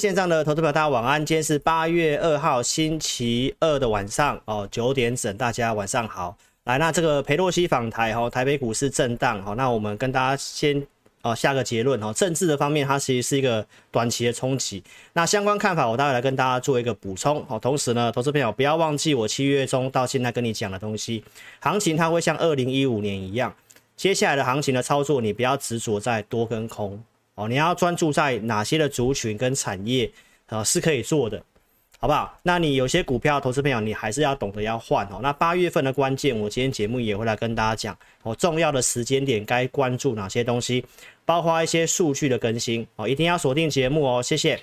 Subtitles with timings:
[0.00, 1.24] 线上的投资朋友，大家晚安。
[1.24, 6.36] 今天是八月二号星期二的晚上哦，九点整，大家晚上好。
[6.64, 10.84] 来，那这个裴洛西访台哈，台北股市震荡哈，那我们跟大家先
[11.22, 12.12] 哦下个结论哈。
[12.12, 14.82] 政治的方面，它其实是一个短期的冲击。
[15.12, 17.56] 那相关看法，我待会来跟大家做一个补充哦。
[17.56, 21.22] 同时呢，投资朋友不要忘记我七月中到现在跟你讲的东西，
[21.60, 23.54] 行情它会像二零一五年一样，
[23.96, 27.00] 接下来的行情的操作，你不要执着在多跟空。
[27.34, 30.10] 哦，你要专注在哪些的族群跟产业
[30.46, 31.42] 啊是可以做的，
[31.98, 32.38] 好不好？
[32.42, 35.18] 那你有些股票投资朋友，你还是要懂得要换哦。
[35.22, 40.84] 那八月份的关键，我今天节目也会来跟大家讲哦，重要的时间点该关注哪些东西，
[41.24, 44.60] 包括一些数据的更新哦，一定要锁定节目哦，谢谢。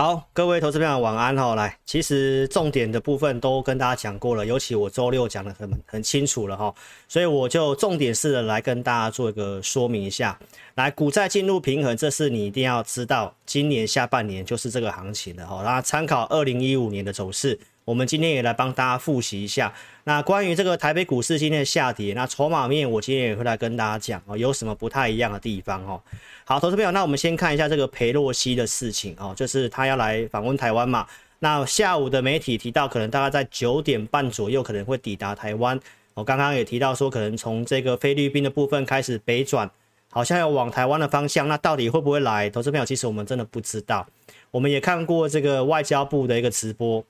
[0.00, 1.54] 好，各位投资朋友晚安哈。
[1.54, 6.74] 来，其实重点的部分都跟大家讲过了，尤其我周六讲的很很清楚了哈，
[7.06, 10.38] 所以我就重点式的来跟大家做一个说明一下。
[10.76, 15.60] 来，股债进入平衡，这是你一定要知道，今年下半年就是这个行情了哈。
[15.62, 17.60] 那参考二零一五年的走势。
[17.84, 19.72] 我们今天也来帮大家复习一下。
[20.04, 26.00] 那关于这个台北股市今天的下跌，那筹码面我今天也会来跟大家讲哦，有什么不太一样的地方哦。
[26.44, 31.06] 好，投资朋友，那我们先看一下这个裴洛西的事情哦，就是他要来访问台湾嘛。
[31.40, 35.78] 那下午的媒体提到，可能大概在九点半左右可能会抵达台湾。
[36.14, 39.70] 我刚刚也提到说，可能从这个菲律宾的部分开始北转，
[40.10, 41.48] 好像要往台湾的方向。
[41.48, 42.50] 那到底会不会来？
[42.50, 44.06] 投资朋友，其实我们真的不知道。
[44.50, 47.02] 我们也看过这个外交部的一个直播。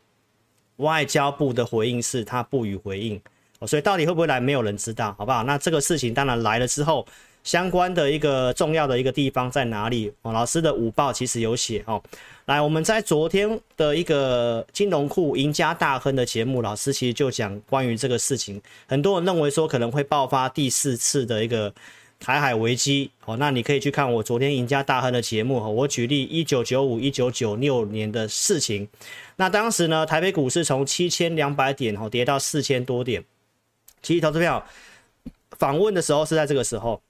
[0.80, 3.20] 外交部的回应是，他不予回应，
[3.66, 5.44] 所以到底会不会来，没有人知道，好不好？
[5.44, 7.06] 那这个事情当然来了之后，
[7.44, 10.12] 相关的一个重要的一个地方在哪里？
[10.22, 12.02] 哦，老师的午报其实有写哦。
[12.46, 21.72] 来，我们在昨天的一个金融库赢家大亨的节目，老师其实就讲关于这个事情，很多人认为说可能会爆发第四次的一个。
[22.20, 28.86] 台海危机，哦，那你可以去看我昨天赢家大亨的节目哈，我举例一九九五、一九九六年的事情。
[29.36, 33.24] 那当时呢，台北股市从七千两百点哦跌到四千多点。
[34.02, 34.64] 其实投资票
[35.58, 37.00] 访问的时候是在这个时候，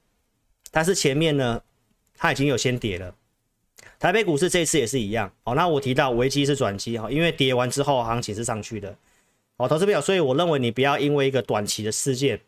[0.71, 1.61] 但是前面呢，
[2.17, 3.13] 它已经有先跌了。
[3.99, 8.97] 台北股市这次也是一样，哦，那我提到危机是转机哈，因为跌完之后行情是上去的，
[9.57, 12.41] 哦，投资票，所以我认为你不要因为一个短期的事件。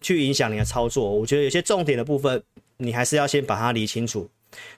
[0.00, 2.42] 去影响你的操作，我觉得有些重点的部分，
[2.78, 4.28] 你还是要先把它理清楚。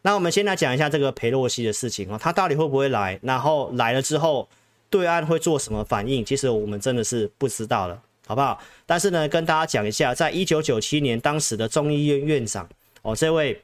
[0.02, 3.18] 那我们先来讲一下这个裴洛西的事情哦，他到底会不会来？
[3.22, 4.48] 然后来了之后，
[4.90, 6.24] 对岸会做什么反应？
[6.24, 8.60] 其实我们真的是不知道了，好不好？
[8.84, 12.68] 但是呢，跟大家讲一下，在一九九七年，当时的众议院院长
[13.02, 13.62] 哦，这位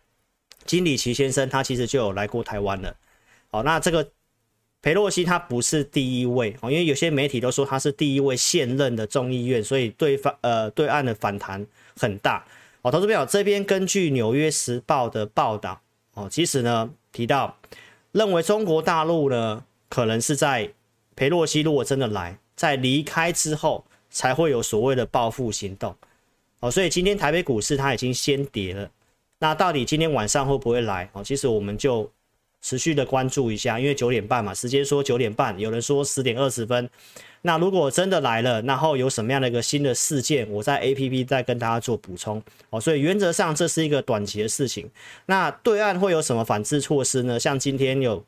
[0.65, 2.97] 金里奇先生，他其实就有来过台湾了。
[3.51, 4.09] 哦，那这个。
[4.81, 11.66] 裴洛西他不是第一位哦，因为有些媒体都说他是第一位现任的众议院，所以对方呃对岸的反弹
[11.97, 12.44] 很大
[12.83, 12.91] 哦。
[12.91, 15.81] 投资朋友这边根据《纽约时报》的报道
[16.15, 17.59] 哦，其实呢提到
[18.12, 20.71] 认为中国大陆呢可能是在
[21.16, 25.93] 裴洛西如果真的来，在离开之后才会有所谓的报复行动
[26.60, 28.89] 哦，所以今天台北股市它已经先跌了，
[29.41, 31.25] 那到底今天晚上会不会来哦？
[31.25, 32.09] 其实我们就。
[32.61, 36.89] 持续的关注一下，因为九点半嘛，时间说九点半，有人说十点二十分。
[37.43, 42.81] 那如果真的来了，然后有什么样的一个新的事件，我在 APP 再跟大家做补充哦。
[42.81, 44.91] 所以原则上这是一个短期的事情。
[45.27, 47.39] 那对岸会有什么反制措施呢？
[47.39, 48.25] 像今天有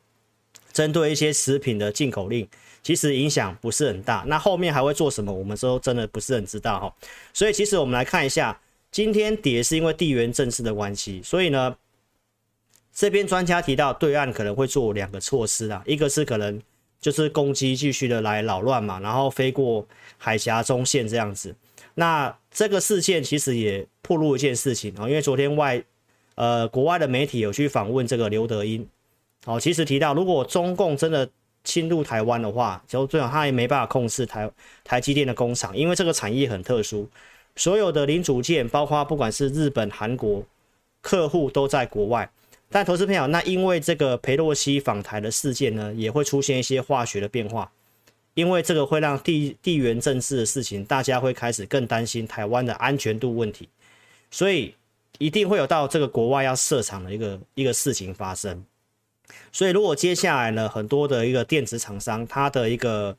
[0.71, 2.47] 针对一些食品的进口令，
[2.81, 4.23] 其实影响不是很大。
[4.27, 5.31] 那后面还会做什么？
[5.31, 6.95] 我们说真的不是很知道哈。
[7.33, 8.57] 所以其实我们来看一下，
[8.91, 11.75] 今天跌是因为地缘政治的关系，所以呢。
[12.93, 16.61] 这边专家提到，对岸可能会做两个措施啊，一个是可能
[16.99, 19.87] 就是攻击继续的来扰乱嘛，然后飞过
[20.17, 21.55] 海峡中线这样子。
[21.95, 25.81] 那这个事件其实也暴露一件事情啊，因为昨天外
[26.35, 28.87] 呃国外的媒体有去访问这个刘德音，
[29.45, 31.27] 哦，其实提到如果中共真的
[31.63, 34.51] 侵入台湾的话，就最好他也没办法控制台
[34.83, 37.07] 台积电的工厂，因为这个产业很特殊，
[37.55, 40.43] 所有的零组件，包括不管是日本、韩国
[41.01, 42.29] 客户都在国外。
[42.71, 47.69] 但投资朋友，那因为这个裴洛西访台的事件呢，也会出现一些化学的变化，
[48.33, 53.67] 因为这个会让地地缘政治的事情，大家会开始更担心台湾的安全度问题，
[54.31, 54.73] 所以
[55.19, 58.63] 一定会有到这个国外要设厂的一个一个事情发生。
[59.51, 63.15] 所以如果接下来呢，很多的一个电子厂商，它的一个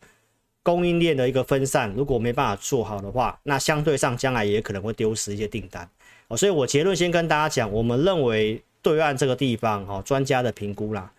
[0.62, 5.88] 供应链的一个分散，如果没办法做好的话，那相对上将来也可能会丢失一些订单。
[6.28, 11.10] 哦，所以我结论先跟大家讲，我们认为对岸这个地方哦，专家的评估啦，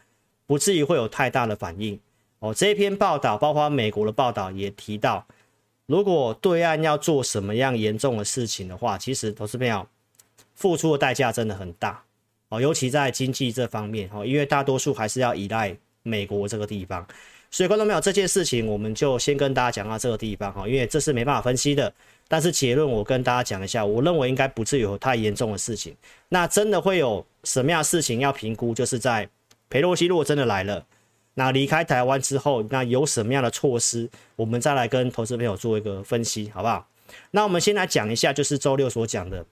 [0.45, 1.97] 不至于会有太大的反应
[2.39, 2.53] 哦。
[2.53, 5.25] 这篇报道包括美国的报道也提到，
[5.85, 9.87] 如果对岸要做什么样严重的事情的话，其实投资朋友
[10.53, 12.03] 付出的代价真的很大
[12.49, 17.07] 哦，尤其在经济这方面哦，因为大多数还是要依赖美国这个地方。
[17.49, 21.93] 所以观众朋友，这件事情我们就先跟大家讲到这个地方哈，因为这是没办法分析的。
[22.27, 25.95] 但是结论我跟大家讲一下，我认为应该不至于有太严重的事情。
[26.29, 28.73] 那真的会有什么样的事情要评估？
[28.73, 29.29] 就是在
[29.69, 30.85] 裴洛西如果真的来了，
[31.33, 34.09] 那离开台湾之后，那有什么样的措施？
[34.35, 36.87] 我们再来跟投资朋友做一个分析，好不好？
[37.31, 39.45] 那我们先来讲一下，就是周六所讲的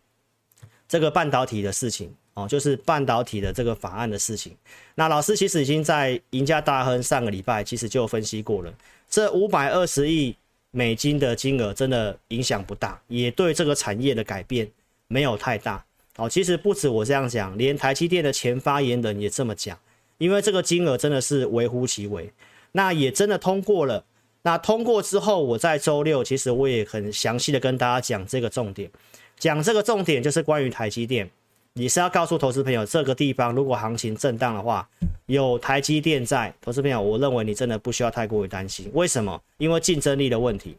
[0.88, 2.14] 这个半导体的事情。
[2.34, 4.56] 哦，就是半导体的这个法案的事情。
[4.96, 8.74] 那老师其实已经在赢家大亨上个礼拜其实就分析过了，
[9.10, 10.34] 这五百二十亿
[10.72, 14.66] 美金的金额真的影响不大，也对这个产业的改变
[15.10, 15.84] 没有太大。
[16.22, 19.76] 哦，其实不止我这样讲，连台积电的前发言人也这么讲，
[20.20, 22.32] 因为这个金额真的是微乎其微。
[22.74, 24.06] 那也真的通过了。
[24.44, 28.90] 那通过之后，我在周六其实我也很详细的跟大家讲这个重点，
[29.40, 31.28] 讲这个重点就是关于台积电。
[31.74, 34.88] 你是要告诉投资朋友，这个地方如果行情震荡的话，
[35.26, 38.92] 有台积电在，投资朋友，我认为你真的不需要太过于担心。
[38.94, 39.42] 为什么？
[39.58, 40.78] 因为竞争力的问题。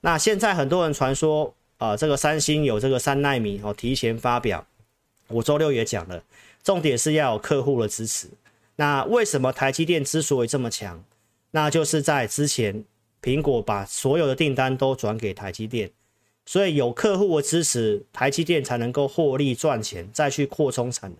[0.00, 4.66] 那现在很多人传说，啊，这个三星有这个三奈米哦，提前发表。
[5.28, 6.22] 我周六也讲了，
[6.62, 8.28] 重点是要有客户的支持。
[8.76, 11.04] 那为什么台积电之所以这么强？
[11.50, 12.84] 那就是在之前，
[13.22, 15.90] 苹果把所有的订单都转给台积电。
[16.44, 21.18] 所以有客户的支持，台积电才能够获利赚钱，再去扩充产能。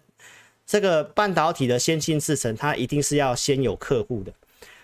[0.64, 4.32] 这个半导体的先进制程，它一定是要先有客户的。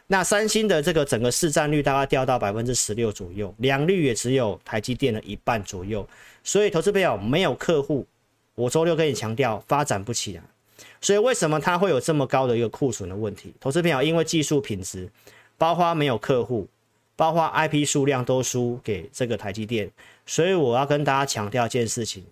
[0.07, 6.07] 那三星的这个整个市占率大概掉到百分之十六左右，良率也只有台积电的一半左右。
[6.43, 8.07] 所以投资朋友没有客户，
[8.55, 10.43] 我周六跟你强调发展不起来。
[11.01, 13.55] 所以为什么它会有这么高的一个库存的问题？
[13.61, 15.09] 投资朋友因为技术品质，
[15.57, 16.69] 包括没有客户。
[17.15, 19.89] 包括 IP 数量都输给这个台积电，
[20.27, 22.25] 所以我要跟大家强调一件事情，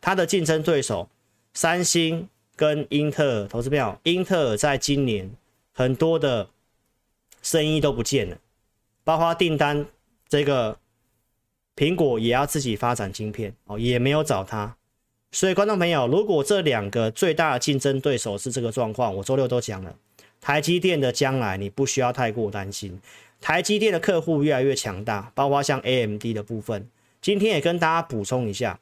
[0.00, 1.06] 它的竞争对手
[1.52, 5.28] 三星跟英特尔，投资票，英特尔在今年
[5.74, 6.48] 很多的
[7.44, 8.38] 生意都不见了，
[9.04, 9.86] 包括订单，
[10.26, 10.78] 这个
[11.76, 14.76] 苹果也要自己发展晶片哦，也没有找他，
[15.30, 19.94] 所以观众朋友，如果这两个最大的竞争对手是这个状况，我周六都讲了，
[20.40, 22.98] 台积电的将来你不需要太过担心。
[23.40, 26.88] 台积电的客户越来越强大，包括像 AMD 的部分。
[27.20, 28.80] 今天也跟大家补充一下，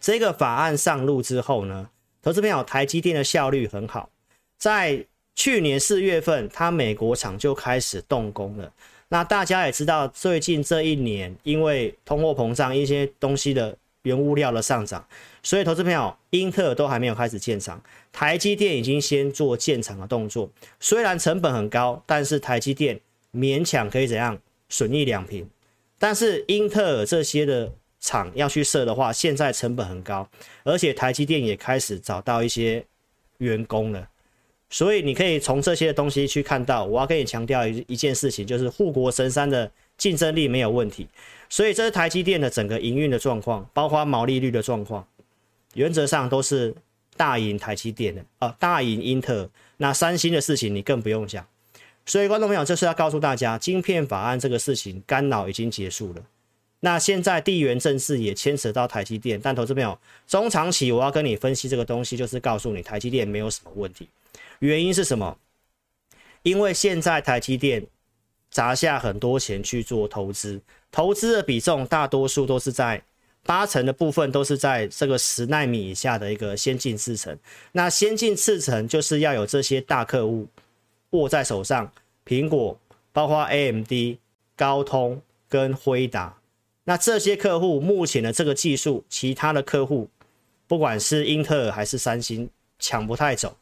[0.00, 1.90] 这个法案上路之后呢，
[2.22, 4.08] 投资朋友，台积电的效率很好。
[4.56, 5.04] 在
[5.34, 8.72] 去年四月份，它美国厂就开始动工了。
[9.08, 15.06] 那大家也知道，最近这一年因为通货膨胀，一些东西的原物料的上涨，
[15.42, 17.82] 所以投资朋友，英特尔都还没有开始建厂，
[18.12, 20.50] 台积电已经先做建厂的动作。
[20.80, 23.00] 虽然成本很高，但是台积电。
[23.36, 24.38] 勉强可以怎样
[24.68, 25.44] 损益两平，
[25.98, 30.28] 但是英特尔这些的厂要去设的话，现在成本很高，
[30.62, 32.84] 而且台积电也开始找到一些
[33.38, 34.08] 员工了，
[34.70, 41.06] 所以你可以从这些东西去看到，我要跟你强调一一件事情，就是护国神山的竞争力没有问题，
[41.48, 45.06] 所以这是台积电的整个营运的状况，包括毛利率的状况，
[45.74, 46.74] 原则上都是
[47.16, 51.46] 大赢台积电的啊、大赢英特尔，那三星的事情你更不用讲。
[52.06, 56.22] 所以，观众朋友，这是要告诉大家，晶片法案这个事情干扰已经结束了。
[56.80, 64.06] 那现在地缘政治也牵扯到台积电，但投资朋友，中长期我要跟你分析这个东西，就是告诉你台积电没有什么问题。
[64.58, 65.38] 原因是什么？
[66.42, 67.86] 因为现在台积电
[68.50, 70.60] 砸下很多钱去做投资，
[70.90, 73.02] 投资的比重大多数都是在
[73.44, 77.38] 八成的部分都是在这个十纳米以下的一个先进制程。
[77.72, 80.48] 那先进制程就是要有这些大客户。
[81.10, 81.92] 握在手上，
[82.26, 82.76] 苹果、
[83.12, 84.18] 包括 AMD、
[84.56, 86.36] 高通跟辉达，
[86.82, 90.10] 那这些客户目前的这个技术，其他的客户，
[90.66, 92.50] 不管是英特尔还是三星，
[92.80, 93.56] 抢不太走。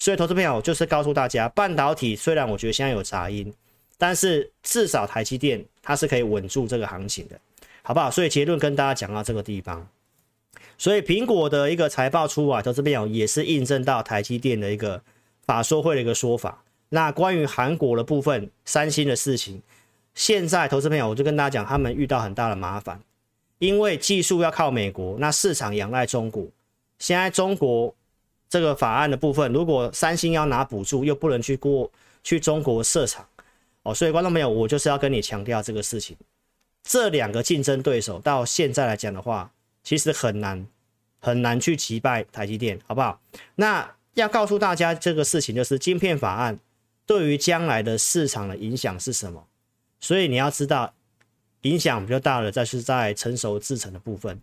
[0.00, 3.54] 所以，投资朋友就是告诉大家，半导体虽然我觉得现在有杂音，
[3.96, 7.38] 但是至少台积电它是可以稳住这个行情的，
[7.82, 8.10] 好不好？
[8.10, 9.86] 所以结论跟大家讲到这个地方。
[10.76, 15.00] 所以苹果的一个财报出来，投资朋友也是印证到台积电的一个。
[15.46, 19.60] 法说会的一个说法，那关于韩国的部分，三星的事情，
[20.14, 23.00] 现在投资朋友我就跟大家讲，他们遇到很大的麻烦，
[23.58, 26.46] 因为技术要靠美国，那市场仰赖中国。
[27.00, 27.92] 现在中国
[28.50, 31.88] 这个法案的部分，如果三星要拿补助，又不能去过
[32.24, 33.24] 去中国设厂，
[33.84, 36.16] 哦，所以观众朋友，我就是要跟你强调这个事情，
[36.82, 39.52] 这两个竞争对手到现在来讲的话，
[39.84, 40.66] 其实很难
[41.20, 43.20] 很难去击败台积电，好不好？
[43.54, 46.58] 那要告诉大家这个事情，就是晶片法案
[47.06, 49.46] 对于将来的市场的影响是什么？
[50.00, 50.92] 所以你要知道，
[51.62, 54.40] 影响比较大的，在是在成熟制程的部分，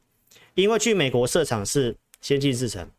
[0.56, 2.90] 因为去美国设厂是先进制程。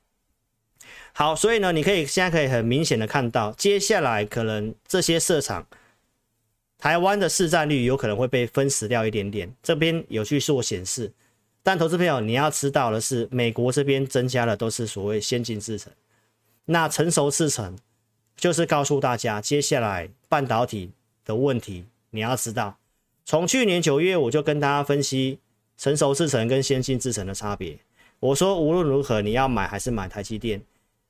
[1.13, 5.67] 好，所以呢，你可以现在可以很明显的看到，接下来可能这些设厂，
[6.79, 9.53] 台湾的市占率有可能会被分食掉一点点。
[9.63, 11.13] 这边有去做显示，
[11.63, 15.93] 但投资朋友你要知道的是，美国这边增加的都是所谓先进制程，
[16.67, 17.77] 那成熟制程
[18.37, 20.93] 就是告诉大家，接下来半导体
[21.25, 21.85] 的问题。
[22.11, 22.79] 你要知道，
[23.25, 25.41] 从去年九月我就跟大家分析
[25.77, 27.77] 成熟制程跟先进制程的差别。
[28.21, 30.61] 我说无论如何，你要买还是买台积电、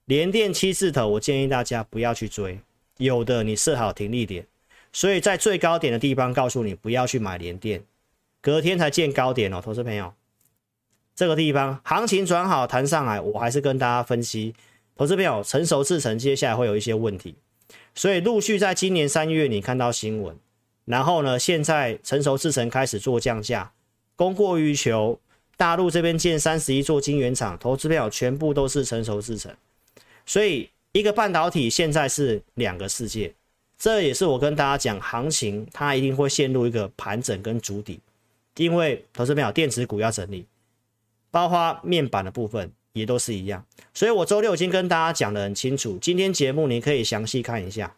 [0.04, 2.60] 联电七字头，我建议大家不要去追，
[2.98, 4.46] 有的你设好停利点。
[4.92, 7.82] 所以在最高点的地方告诉你不要去买联电，
[8.42, 10.12] 隔天才见高点哦，投资朋友，
[11.16, 14.54] 这个地方行情转好弹上来，我还是跟大家分析，
[14.94, 17.36] 投资朋友成熟制程接下来会有一些问题，
[17.94, 20.36] 所以陆续在今年三月你看到新闻。
[20.84, 23.72] 然后呢，现在成熟制程开始做降价，
[24.14, 25.18] 供过于求。
[25.58, 29.52] 大陆这边建三十一座晶圆厂，投资票全部都是成熟制程，
[30.24, 33.34] 所以一个半导体现在是两个世界。
[33.76, 37.98] 这也是我跟大家讲，行情它一定会陷入一个盘整跟筑底，
[38.56, 40.46] 因为投资票电子股要整理，
[41.32, 43.64] 包括面板的部分也都是一样。
[43.92, 47.92] 所以我周六已经跟大家讲得很清楚，今天节目你可以详细看一下。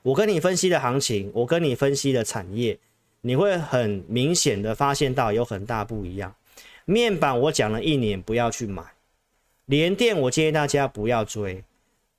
[0.00, 2.78] 我跟你分析的行情，我跟你分析的产业，
[3.20, 6.34] 你会很明显的发现到有很大不一样。
[6.84, 8.82] 面板我讲了一年不要去买，
[9.66, 11.64] 联电我建议大家不要追，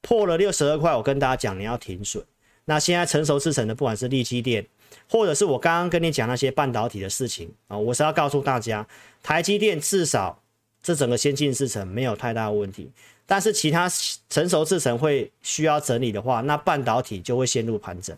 [0.02, 2.24] 破了六十二块，我跟大家讲你要停损。
[2.66, 4.66] 那现在成熟制程的，不管是力积电，
[5.08, 8.88] 或者是我刚刚跟你讲那些半导体的事情啊，我是要告诉大家，
[9.22, 10.42] 台积电至少
[10.82, 12.90] 这整个先进制程没有太大的问题。
[13.28, 13.88] 但是其他
[14.30, 18.18] 成熟制程会需要整理的话，那半导体就会陷入盘整。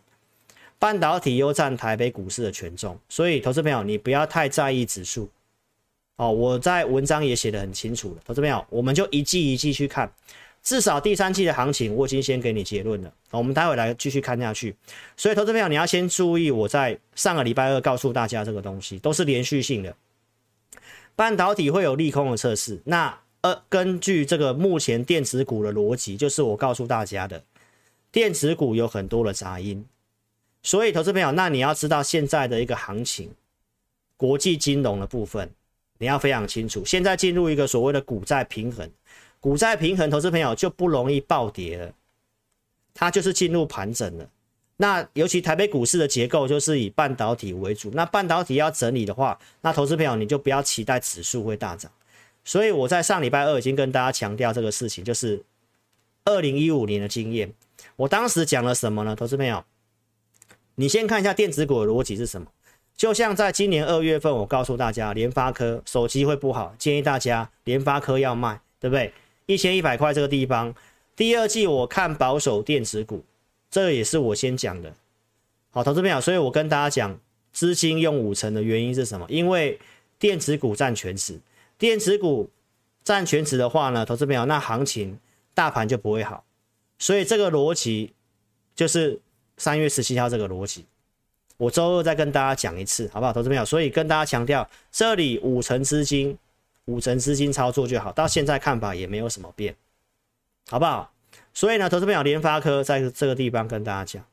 [0.80, 5.30] 半导体又占台北股市的权重，所以投资朋友你不要太在意指数。
[6.18, 10.12] 哦，我在文章也写得很清楚了，投资朋友我们就一季一季去看，
[10.64, 13.14] 至少第三季的行情我已经先给你结论了。
[13.32, 14.76] 我们待会来继续看下去。
[15.16, 19.96] 所以投资朋友你要先注意，我在上个礼拜二告诉大家这个东西都是连续性的，
[21.16, 22.82] 半导体会有利空的测试。
[22.86, 27.44] 那呃，根据这个目前电子股的逻辑，就是我告诉大家的，
[28.12, 29.86] 电子股有很多的杂音，
[30.64, 33.30] 所以投资朋友，那你要知道现在的一个行情，
[34.18, 35.52] 国际金融的部分，
[35.98, 38.90] 你要非常清楚，现在进入一个所谓的股债平衡，
[39.40, 41.94] 股债平衡，投资朋友就不容易暴跌了，
[42.94, 44.30] 它就是进入盘整了。
[44.80, 51.92] 那尤其台北股市的结构就是以半导体为主，那半导体要整理的话，那投资朋友你就不要期待指数会大涨。
[52.46, 55.44] 所以我在上礼拜二已经跟大家强调这个事情，就是
[56.26, 57.52] 二零一五年的经验。
[57.96, 59.16] 我当时讲了什么呢？
[59.16, 59.66] 投资朋友，
[60.76, 62.48] 你先看一下电子股的逻辑是什么。
[62.98, 69.14] 就像在今年二月份，我告诉大家，联发科手机会不好，建议大家联发科要卖，对不对？
[69.46, 70.74] 一千一百块这个地方，
[71.16, 73.24] 第二季我看保守电子股，
[73.70, 74.92] 这也是我先讲的。
[75.70, 77.20] 好，投资朋友，所以我跟大家讲，
[77.54, 79.28] 资金用五成的原因是什么？
[79.30, 79.80] 因为
[80.18, 81.40] 电子股占全值。
[81.78, 82.50] 电子股
[83.04, 85.20] 占全值的话呢，投资朋友，那行情
[85.54, 86.44] 大盘就不会好，
[86.98, 88.14] 所以这个逻辑
[88.76, 89.20] 就是
[89.56, 90.86] 三月十七号这个逻辑，
[91.58, 93.66] 我周二再跟大家讲一次，好不好，投资朋友？
[93.66, 96.38] 所以跟大家强调，这里五成资金，
[96.86, 99.76] 五成资金操作就好，到现在看法也没有什么变，
[100.70, 101.12] 好不好？
[101.54, 104.24] 所以呢，投资朋友，联发科在这个地方跟大家讲，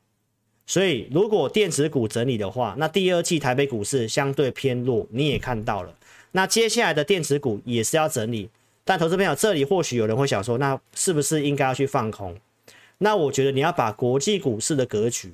[0.67, 5.95] 所以如果电子股整理的话，那第二季台北股市相对偏弱，你也看到了。
[6.33, 8.49] 那接下来的电子股也是要整理，
[8.83, 12.37] 但投资朋友，这里或许有人会想说，那是不是应该要去放空？
[12.99, 15.33] 那我觉得你要把国际股市的格局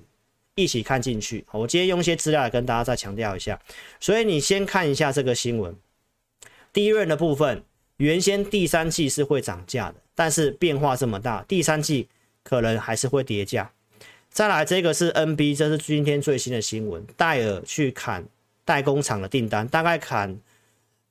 [0.56, 1.46] 一起看进去。
[1.52, 3.60] 我今天用一些资料来跟大家再强调一下。
[4.00, 5.76] 所以你先看一下这个新闻，
[6.72, 7.64] 第一轮的部分，
[7.98, 12.08] 原先第三季是会涨价的，但是变化这么大，第三季
[12.44, 13.72] 可能还是会跌价。
[14.30, 18.26] 再来这个是 NB，这是今天最新的新闻，戴尔去砍
[18.64, 20.40] 代工厂的订单，大概砍。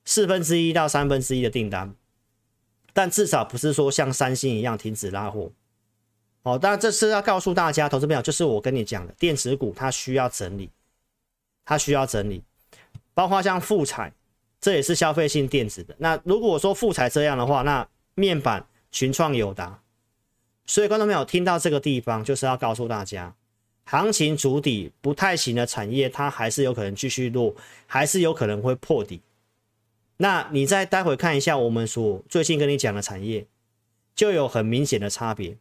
[0.02, 1.94] 四分之一到三分之一的订单，
[2.94, 5.52] 但至少不是说像三星一样停止拉货。
[6.42, 10.70] 哦，当然这是要告诉大家，投资朋友，就是我跟你讲的，电子股它需要整理，
[11.66, 12.42] 它需要整理，
[13.12, 14.10] 包括像富彩，
[14.58, 15.94] 这也是消费性电子的。
[15.98, 19.82] 那如果说富彩这样的话，那面板群创、友达，
[20.64, 23.34] 所以观众朋友听到这个地方，就是要告诉大家，
[23.84, 27.54] 行情主底不太行的产业，它还是有可能继续落，
[27.86, 29.20] 还是有可能会破底。
[30.16, 33.46] 那你再待会看一下我们所最近跟你讲的产业，
[34.14, 35.56] 就有很明显的差别。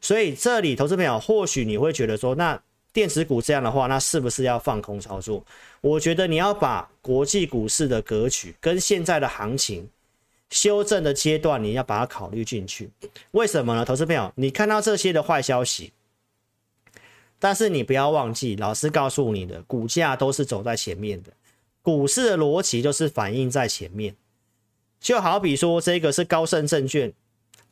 [0.00, 2.60] 所以这里投资朋友，或许你会觉得说，那
[2.92, 5.44] 电子股这样的话，那是不是要放空操作？
[5.80, 9.88] 我觉得你要把国际股市的格局跟现在的行情
[10.50, 12.90] 修正的阶段，你要把它考虑进去。
[13.32, 13.84] 为什么呢？
[13.84, 15.92] 投资朋友，你看到这些的坏消息，
[17.38, 21.30] 但是你不要忘记，老师告诉你的，股价都是走在前面的，
[21.82, 24.16] 股市的逻辑就是反映在前面。
[24.98, 27.12] 就好比说，这个是高盛证券。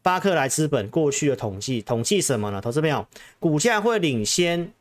[0.02, 2.61] 巴克莱资本过去的统计，统计什么呢？
[2.61, 3.06] 投资朋友，
[3.38, 4.73] 股价会领先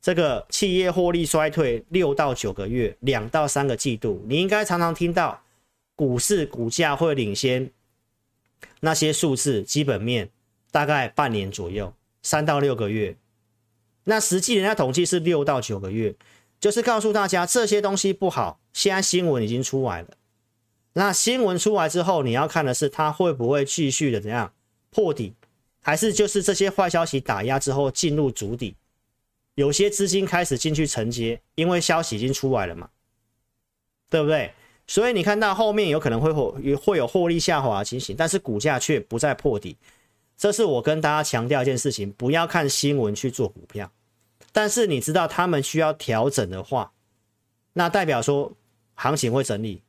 [0.00, 4.24] 这个企业获利衰退六到九个月，两到三个季度。
[4.26, 5.42] 你应该常常听到
[5.94, 7.70] 股市股价会领先
[8.80, 10.30] 那些数字基本面，
[10.70, 13.16] 大概半年左右，三到六个月。
[14.04, 16.14] 那实际人家统计是六到九个月，
[16.58, 18.60] 就是告诉大家这些东西不好。
[18.72, 20.08] 现在新闻已经出来了。
[20.98, 24.52] 那新闻出来之后，你要看的是它会不会继续的怎样
[24.90, 25.32] 破底，
[25.80, 28.74] 还是就是这些坏消息打压之后进入主底，
[29.54, 32.90] 有些资金开始进去承接，因为消息已经出来了嘛，
[34.10, 34.52] 对不对？
[34.88, 39.76] 所以你看到后面有可能会会会有获利下滑的情形，但是股价却不再破底，
[40.36, 43.88] 这是我跟大家强调一件事情：不要看新闻去做股票，
[44.50, 46.90] 但是你知道他们需要调整的话，
[47.74, 48.52] 那代表说
[48.94, 49.80] 行情会整理。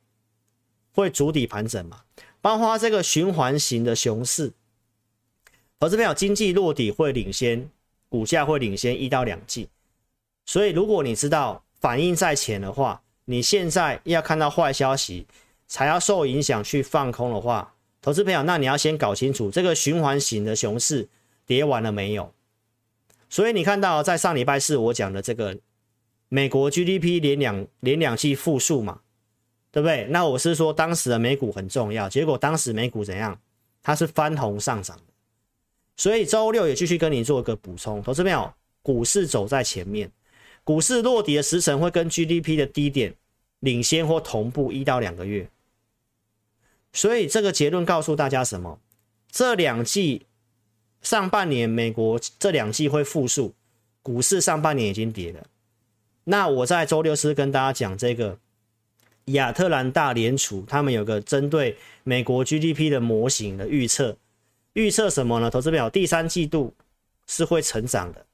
[0.92, 2.02] 会筑底盘整嘛？
[2.40, 4.52] 包括这个循环型的熊市，
[5.78, 7.68] 投资朋友经济落底会领先，
[8.08, 9.68] 股价会领先一到两季。
[10.46, 15.26] 所以如果你知道反应在前的话，你现在要看到坏消息
[15.68, 21.08] 才要受影响去放空的话，投资朋友，那你要先搞清楚这个循环型的熊市
[21.46, 22.32] 跌完了没有？
[23.28, 25.58] 所以你看到在上礼拜四我讲的这个
[26.28, 29.02] 美国 GDP 连两连两季负数嘛？
[29.72, 30.06] 对不对？
[30.10, 33.38] 那我是说，当时的美股很重要，结果当时美股怎样？
[33.82, 35.02] 它是翻红上涨的，
[35.96, 38.02] 所以周六也继续跟你做一个补充。
[38.02, 40.10] 投资朋友，股市走在前面，
[40.64, 43.14] 股市落底的时程会跟 GDP 的低点
[43.60, 45.48] 领先或同步一到两个月，
[46.92, 48.78] 所以这个结论告诉大家什么？
[49.30, 50.26] 这两季
[51.00, 53.54] 上半年美国这两季会复数，
[54.02, 55.46] 股市上半年已经跌了。
[56.24, 58.38] 那我在周六是跟大家讲这个。
[59.32, 64.16] 亚特兰大联储他们有个针对美国 GDP 的模型的预测，
[64.72, 65.50] 预测什么呢？
[65.50, 66.72] 投资表第三季度
[67.26, 68.24] 是会成长的，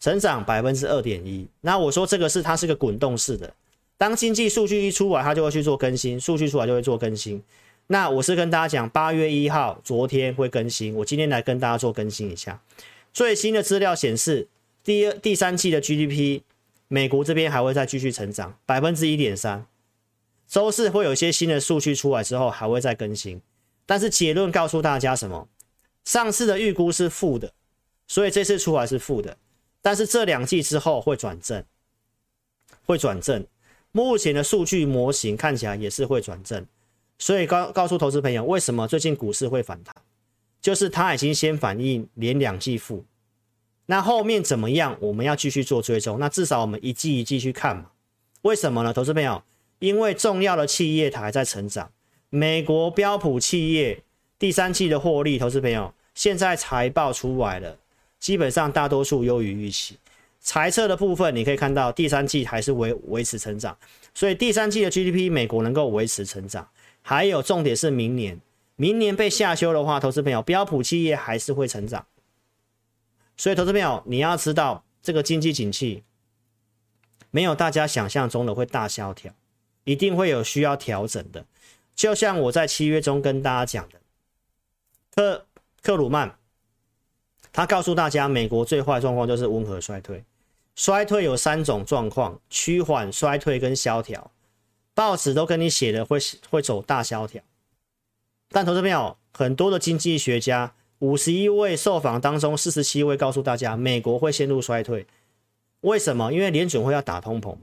[0.00, 1.46] 成长百分之二点一。
[1.60, 3.54] 那我说这个是它是个滚动式的，
[3.96, 7.42] 当经济数据一出来，它就会去做更新，数据出来就会做更新。
[7.88, 12.60] 那我是跟大家讲，八月一号昨天会更新，我今天来跟大家做更新一下
[13.12, 14.46] 最新的资料显示，
[14.84, 16.42] 第二第三季的 GDP
[16.88, 19.66] 美国这边还会再继续成长百分之一点三。
[20.48, 23.40] 周四会有一些新的数据出来之后，还会再更新。
[23.84, 25.46] 但是结论告诉大家什么？
[26.04, 27.52] 上次的预估是负的，
[28.06, 29.36] 所以这次出来是负的。
[29.82, 31.62] 但是这两季之后会转正，
[32.86, 33.46] 会转正。
[33.92, 36.66] 目前的数据模型看起来也是会转正，
[37.18, 39.94] 所以告告诉投资朋友，为什么最近股市会反弹？
[40.60, 43.04] 就是它已经先反映连两季负，
[43.86, 44.96] 那后面怎么样？
[45.00, 46.18] 我们要继续做追踪。
[46.18, 47.90] 那至少我们一季一季去看嘛？
[48.42, 48.92] 为什么呢？
[48.92, 49.42] 投资朋友？
[49.78, 51.90] 因为重要的企业它还在成长，
[52.30, 54.02] 美国标普企业
[54.38, 57.78] 第三季的获利，投资朋友现在财报出来了，
[58.18, 59.96] 基本上大多数优于预期。
[60.40, 63.76] 财测的部分你可以看到，第三季还是维维持成长，
[64.14, 66.68] 所以第三季的 GDP 美国能够维持成长。
[67.02, 68.40] 还有重点是明年，
[68.76, 72.06] 明年被下修的话，投资朋友标普企业还是会成长。
[73.36, 76.02] 所以投资朋友你要知道，这个经济景气
[77.30, 79.32] 没有大家想象中的会大萧条。
[79.88, 81.46] 一定会有需要调整的，
[81.94, 83.98] 就像我在七月中跟大家讲的，
[85.14, 85.46] 克
[85.80, 86.36] 克鲁曼，
[87.54, 90.22] 他告诉大家，美国最坏状况就是温和衰退，
[90.74, 94.30] 衰退有三种状况：趋缓、衰退跟萧条。
[94.92, 96.18] 报纸都跟你写的会
[96.50, 97.42] 会走大萧条，
[98.50, 105.06] 但投资朋友，很多的经济学家，五十一位受访当中，四十七位告诉大家，美国会陷入衰退。
[105.80, 106.30] 为什么？
[106.30, 107.56] 因为联准会要打通膨。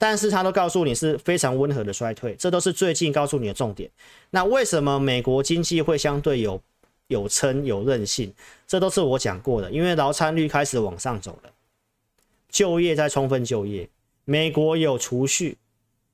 [0.00, 3.90] 但是他都告诉你是非常温和的衰退，这都是最近告诉你的重点。
[4.30, 6.62] 那为什么美国经济会相对有
[7.08, 8.32] 有撑有韧性？
[8.64, 11.50] 这都是我讲过的，因为劳参率开始往上走了，
[12.48, 13.88] 就业在充分就业，
[14.24, 15.58] 美国有储蓄，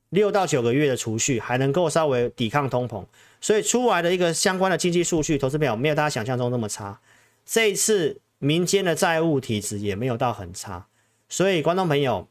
[0.08, 3.04] 六到九个月的储蓄还能够稍微抵抗通膨，
[3.42, 6.98] 所以出来的一个相关的经济数据，投资表没有大家想象中那么差。
[7.44, 10.86] 这一次民间的债务体质也没有到很差，
[11.28, 12.26] 所以观众朋友。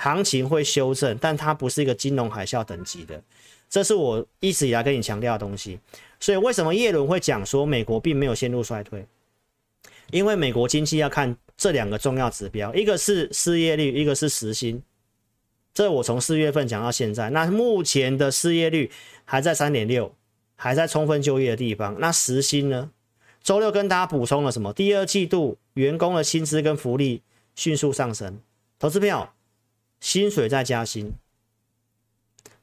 [0.00, 3.20] 行情会修正，但它不是一个金融海啸等级的。
[3.68, 5.78] 这是我一直以来跟你强调的东西。
[6.20, 9.04] 所以为什么叶伦会讲说美国并没有陷入衰退？
[10.10, 14.82] 因为美国经济要看这两个重要指标，一个是失业率，一个是时薪。
[15.74, 18.90] 这我从四月份讲到现在，那目前的失业率
[19.24, 20.14] 还在三点六，
[20.56, 21.96] 还在充分就业的地方。
[21.98, 22.90] 那时薪呢？
[23.42, 24.72] 周六跟大家补充了什么？
[24.72, 27.22] 第二季度员工的薪资跟福利
[27.54, 28.40] 迅速上升，
[28.78, 29.34] 投资票
[30.00, 31.12] 薪水在加薪。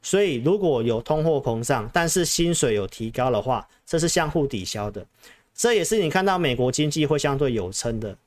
[0.02, 5.06] 所以如果有通货膨胀，但是薪水有提高的话，这是相互抵消的。
[5.54, 8.18] 这也是你看到美国经济会相对有撑的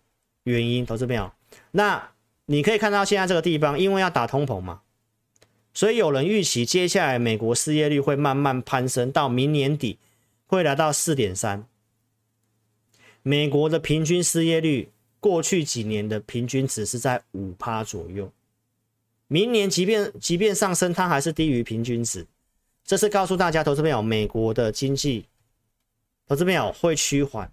[0.45, 1.35] 原因，投资票。
[1.71, 2.11] 那
[2.47, 4.81] 你可以看到现在这个地方，因为要打通膨嘛，
[5.73, 9.99] 所以有人预期接下来美国失业率会慢慢攀升，到明年底
[10.47, 11.65] 会来到四点三。
[13.23, 14.91] 美国的平均失业率
[15.21, 18.33] 过去几年的平均值是在五趴左右，
[19.29, 22.27] 明年即便即便上升，它还是低于平均值。
[22.85, 25.27] 这是告诉大家，投资朋友，美国的经济。
[26.27, 27.51] 投资朋友会趋缓，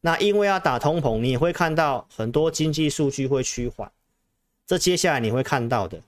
[0.00, 3.90] 那因为要打通膨，你会看到很多经济数据会趋缓，
[4.66, 6.02] 这接下来你会看到的。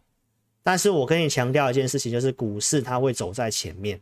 [0.63, 4.01] 但是我跟你强调一件事情，就是股市它会走在前面，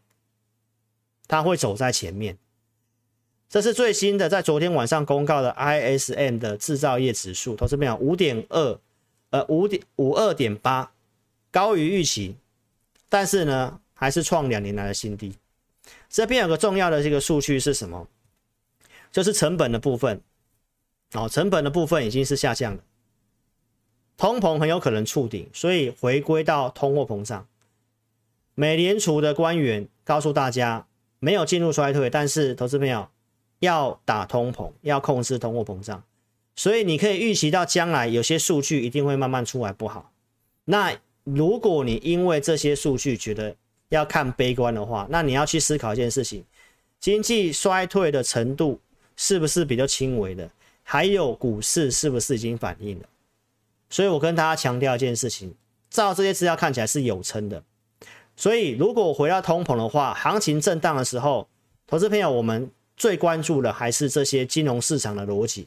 [1.27, 2.37] 它会走在前面。
[3.49, 8.79] 这是最新的，在昨天晚上公告的 ISM 的制造业指数，投资朋友五点二，
[9.31, 10.93] 呃五点五二点八，
[11.51, 12.37] 高于预期，
[13.09, 15.35] 但是呢，还是创两年来的新低。
[16.09, 18.09] 这边有个重要的这个数据是什么？
[19.11, 20.21] 就是成本的部分，
[21.15, 22.83] 哦，成本的部分已经是下降了，
[24.17, 27.47] 通膨很有可能触顶，所以回归到通货膨胀。
[28.55, 30.87] 美联储的官员告诉大家，
[31.19, 33.09] 没有进入衰退，但是投资朋友
[33.59, 36.05] 要打通膨，要控制通货膨胀，
[36.55, 40.13] 所以你可以预期到将来有些数据一定会慢慢出来不好。
[40.67, 43.55] 那如果你因为这些数据觉得，
[43.91, 46.45] 要看悲观的话，那你要去思考一件事情：
[46.99, 48.81] 经济衰退的程度
[49.17, 50.49] 是不是比较轻微的？
[50.83, 53.05] 还有股市是不是已经反应了？
[53.89, 55.55] 所以我跟大家强调一件事情：
[55.91, 57.63] 照这些资料看起来是有撑的。
[58.37, 61.49] 所以如果回到通膨的话，行情震荡的时候，
[61.87, 65.67] 投资朋友我们最关注的还是这些金融市场的逻辑。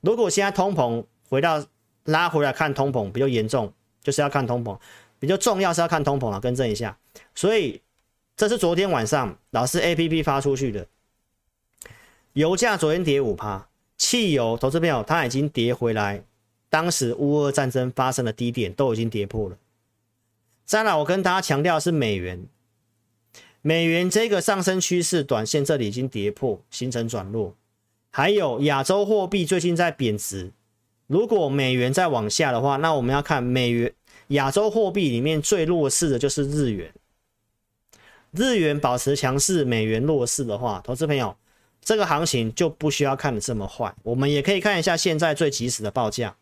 [0.00, 1.64] 如果现在通膨回到
[2.04, 3.72] 拉回来看通膨比较严重，
[4.08, 4.78] 就是要看通膨。
[5.18, 6.96] 比较重要是要看通膨了，更正一下。
[7.34, 7.82] 所以
[8.36, 10.86] 这是昨天晚上老师 APP 发出去的。
[12.32, 13.68] 油价昨天跌五趴，
[13.98, 16.24] 汽油投资朋友它已经跌回来，
[16.70, 19.58] 当时乌俄战争发生的低点都已经跌破了。
[20.64, 22.46] 再来，我跟大家强调是美元，
[23.60, 27.54] 美元这个上升趋势短线这里已经跌破，形成转弱。
[28.10, 30.52] 还有亚洲货币最近在贬值，
[31.08, 33.92] 如果美元再往下的话，那我们要看美元。
[34.28, 36.92] 亚洲货币里面最弱势的就是日元，
[38.32, 41.34] 日元保持强势，美元弱势的话，投资朋友，
[41.80, 43.94] 这个行情就不需要看的这么坏。
[44.02, 46.36] 我们也可以看一下现在最及时的报价。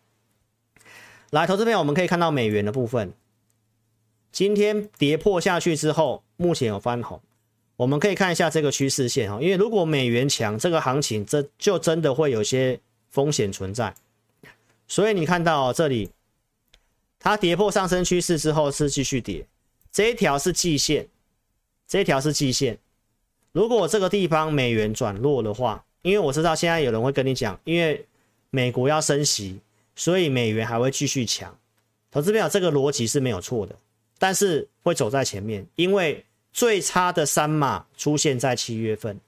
[1.31, 3.13] 来，投资朋友，我们可以看到美元的部分，
[4.33, 7.21] 今天跌破下去之后，目前有翻红。
[7.77, 13.95] 我们可以看一下这个趋势线哈，因为如果美元强，这个行情这就真的会有些风险存在。
[14.89, 16.11] 所以你看到这里。
[17.19, 19.47] 它跌破上升趋势之后是继续跌，
[19.91, 21.09] 这一条是季线，
[21.89, 22.79] 这一条是季线。
[23.53, 28.05] 如果这个地方美元转弱的话，因为我知道现在有人会跟你讲，因为
[28.51, 29.59] 美国要升息，
[29.95, 31.57] 所以美元还会继续强。
[32.11, 33.75] 投资朋友，这个逻辑是没有错的，
[34.19, 39.19] 但是会走在前面，因为最差的三码出现在七月份，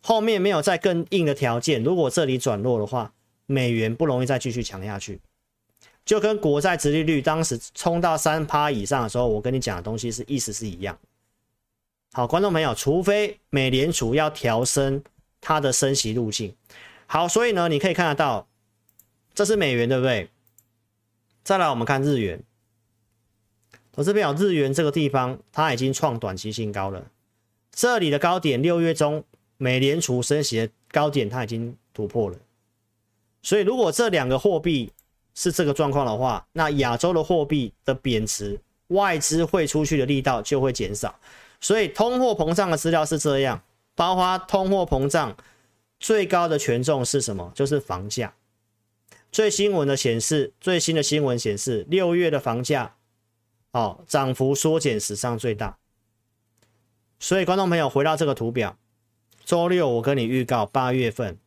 [0.00, 1.84] 后面没有再更硬的条件。
[1.84, 3.12] 如果这里转弱的话，
[3.46, 5.20] 美元不容易再继续强下去。
[6.08, 10.98] 就跟国债殖利率当时冲到三趴以上的时候，我跟你讲的东西是意思是一样。
[12.14, 15.04] 好，观众朋友，除非美联储要调升
[15.38, 16.56] 它的升息路径。
[17.04, 18.48] 好，所以呢，你可以看得到，
[19.34, 20.30] 这是美元，对不对？
[21.44, 22.42] 再来，我们看日元。
[23.96, 27.04] 我这边有日元这个地方，它已经创短期新高了。
[27.70, 29.22] 这里的高点，六月中
[29.58, 32.38] 美联储升息的高点，它已经突破了。
[33.42, 34.90] 所以，如果这两个货币，
[35.38, 41.16] 是这个状况的话，那亚洲的货币的贬值，外资汇出去的力道就会减少。
[41.60, 43.62] 所以通货膨胀的资料是这样，
[43.94, 45.36] 包括通货膨胀
[46.00, 47.52] 最高的权重是什么？
[47.54, 48.34] 就是房价。
[49.30, 52.96] 最新闻的显示，最新的新闻显示，六月的房价
[53.70, 55.78] 哦涨幅缩减史上最大。
[57.20, 58.76] 所以观众朋友回到这个图表，
[59.44, 61.38] 周六我跟你预告，八月份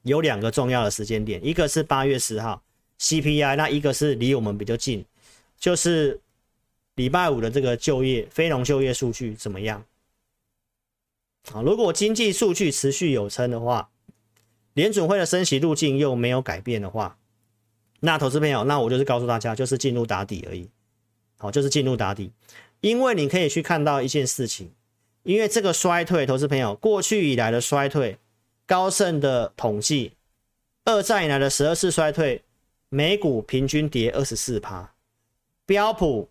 [0.00, 2.62] 有两个重要的时间点，一个是八月十号。
[3.02, 5.04] CPI 那一个是离我们比较近，
[5.58, 6.20] 就是
[6.94, 9.84] 礼拜五的这个就业非农就业数据怎么样？
[11.52, 13.90] 啊，如果经济数据持续有撑的话，
[14.74, 17.18] 联准会的升息路径又没有改变的话，
[17.98, 20.70] 那投资朋友，那我就是告诉大家，就是进入打底而已。
[21.38, 22.30] 好，就是进入打底，
[22.80, 24.70] 因为你可以去看到一件事情，
[25.24, 28.16] 因为这个衰退，投资朋友过去以来的衰退，
[28.64, 30.12] 高盛的统计，
[30.84, 32.42] 二战以来的十二次衰退，
[32.94, 34.92] 美股平均跌二十四趴，
[35.64, 36.28] 标普。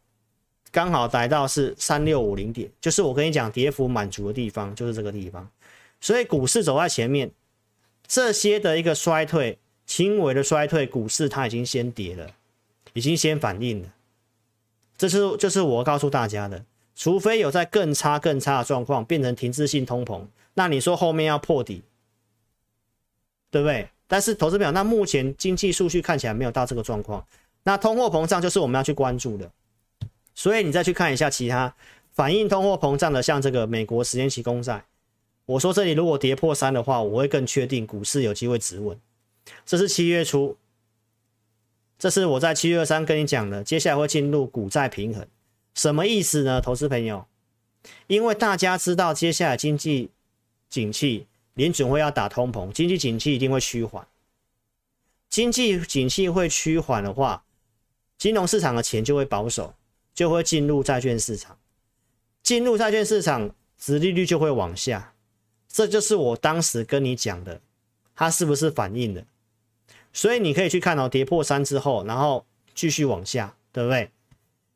[0.72, 5.50] 刚好来到是三六五零点，就是我跟你讲跌幅满足的地方，就是这个地方。
[6.00, 7.32] 所以股市走在前面，
[8.06, 12.30] 这些的一个衰退，轻微的衰退，股市它已经先跌了，
[12.94, 13.92] 已经先反应了。
[14.96, 16.64] 这是就是我告诉大家的，
[16.96, 21.82] 除非有在更差更差的状况变成停滞性通膨，那你说后面要破底，
[23.50, 23.90] 对不对？
[24.12, 27.26] 但是投资表，那目前经济数据看起来没有到这个状况，
[27.64, 29.50] 那通货膨胀就是我们要去关注的。
[30.36, 31.74] 所以你再去看一下其他
[32.12, 34.84] 反映通货膨胀的，像这个美国十年期公债，
[35.46, 39.00] 我说这里如果跌破三的话，我会更确定股市有机会止稳。
[39.66, 40.58] 这是七月初，
[41.98, 45.26] 这是我在七月二三跟你讲的，接下来会进入股债平衡，
[45.74, 46.60] 什么意思呢？
[46.60, 47.26] 投资朋友，
[48.08, 50.10] 因为大家知道接下来经济
[50.70, 54.08] 景气，联准会要打通膨，经济景气一定会趋缓，
[55.30, 57.44] 经济景气会趋缓的话，
[58.18, 59.74] 金融市场的钱就会保守。
[60.14, 61.58] 就会进入债券市场，
[62.44, 65.14] 进入债券市场，殖利率就会往下，
[65.70, 67.62] 这就是我当时跟你讲的，
[68.14, 69.24] 它是不是反应了？
[70.12, 74.12] 所以你可以去看到跌破三之后，然后继续往下，对不对？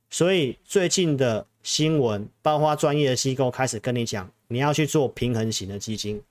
[0.10, 6.24] 所以最近的新闻，包括专业的机构开始跟你讲，你要去做平衡型的基金。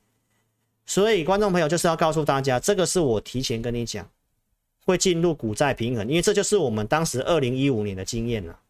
[0.87, 4.09] 所以观众朋友就是要告诉大家，这个是我提前跟你讲，
[4.85, 8.61] 会进入股债平衡，因为这就是我们当时二零一五年的经验了。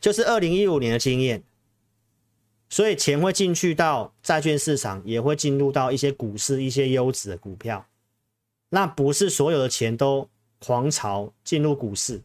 [0.00, 1.42] 就是二零一五年的经验，
[2.68, 7.86] 所以钱会进去到债券市场，也会进入到一些股市、一些优质的股票。
[8.68, 12.22] 那不是所有的钱都狂潮进入股市，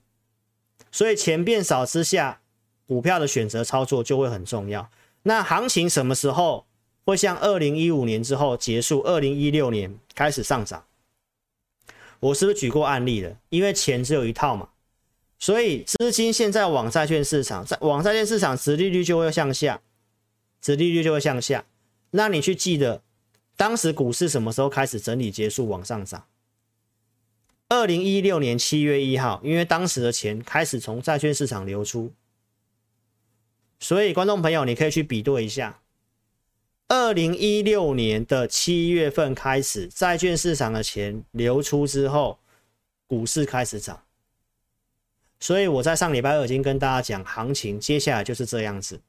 [0.91, 2.41] 所以钱变少之下，
[2.85, 4.89] 股票的选择操作就会很重要。
[5.23, 6.65] 那行情什么时候
[7.09, 9.01] 会像二零一五年之后结束？
[9.01, 10.85] 二零一六年开始上涨？
[12.19, 13.35] 我是不是举过案例了？
[13.49, 14.69] 因为钱只有一套嘛。
[15.39, 19.81] 所以资金现在往债券市场，在往债券市场，殖利率就会向下，
[20.61, 21.65] 殖利率就会向下。
[22.11, 23.01] 那你去记得，
[23.57, 26.25] 当时股市什么时候开始整理结束往上涨？
[27.69, 32.11] 二零一六年七月一号，因为当时的钱开始从债券市场流出。
[33.79, 35.79] 所以观众朋友，你可以去比对一下，
[36.89, 42.39] 二零一六年的七月份开始，债券市场的钱流出之后，
[43.05, 44.01] 股市开始涨。
[45.39, 48.99] 所以我在上礼拜二已经跟大家讲，行情接下来就是这样子，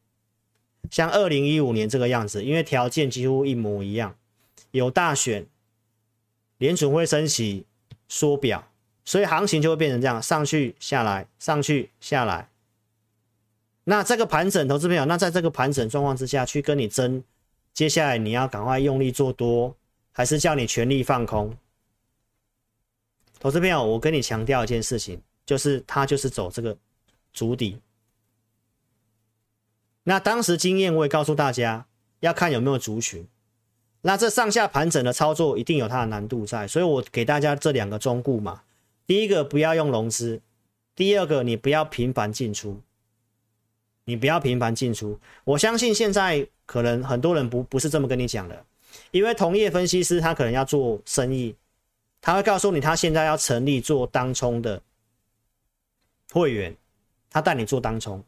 [0.90, 4.14] 像二零一五年这个样子，因为条件几乎一模一样，
[4.72, 5.46] 有大选，
[6.58, 7.64] 联准会升息
[8.06, 8.70] 缩表，
[9.06, 12.50] 所以行情就会变成这样，上去下来，上去下来。
[13.84, 17.24] 那这个盘整，投资朋友，那在这个盘整状况之下去跟你争，
[17.74, 19.76] 接下来你要赶快用力做多，
[20.12, 21.56] 还是叫你全力放空？
[23.38, 25.22] 投资朋友，我跟你强调一件事情。
[25.46, 26.78] 就是他就是走这个
[27.32, 27.80] 足底，
[30.04, 31.88] 那当时经验我也告诉大家，
[32.20, 33.26] 要看有没有族群，
[34.02, 38.62] 那这上下盘整的操作一定有它的难度在，所以我给大家这两个忠固嘛，
[39.08, 40.40] 第一个不要用融资，
[40.94, 42.80] 第二个你不要频繁进出，
[44.04, 48.64] 你不要频繁进出，我相信现在可能很多人不不是这么跟你讲的，
[49.10, 51.54] 因为同业分析师他可能要做生意，
[52.20, 54.82] 他会告诉你他现在要成立做当冲的。
[56.32, 56.76] 会员，
[57.28, 58.22] 他带你做当冲，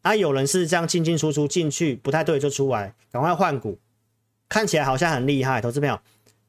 [0.00, 3.78] 啊，有人是这样进进出出，进去不太对就出来，赶快换股，
[4.48, 6.00] 看起来好像很厉害，投资朋友，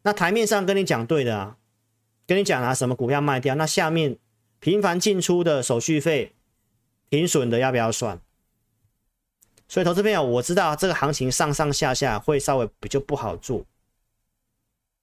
[0.04, 1.58] 那台面上跟你讲对的啊，
[2.26, 4.18] 跟你讲啊，什么股票卖掉，那下面
[4.62, 6.32] 频繁进出的手续费、
[7.10, 8.20] 停损的要不要算？
[9.68, 13.66] 所以投资朋友，我知道这个行情上上下下会稍微比较不好做。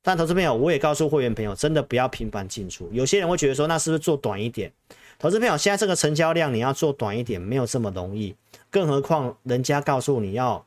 [0.03, 2.89] 但投资朋友，我也告诉会员朋友，真的不要频繁进出。
[2.93, 4.73] 有些人会觉得说，那是不是做短一点？
[5.19, 8.35] 投资朋友，现在这个成交量你要做短一点，没有这么容易。
[8.69, 10.67] 更何况人家告诉你要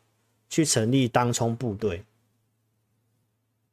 [0.49, 2.03] 去成立当冲部队，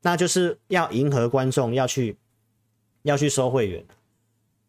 [0.00, 2.16] 那就是要迎合观众，要去
[3.02, 3.84] 要去收会员。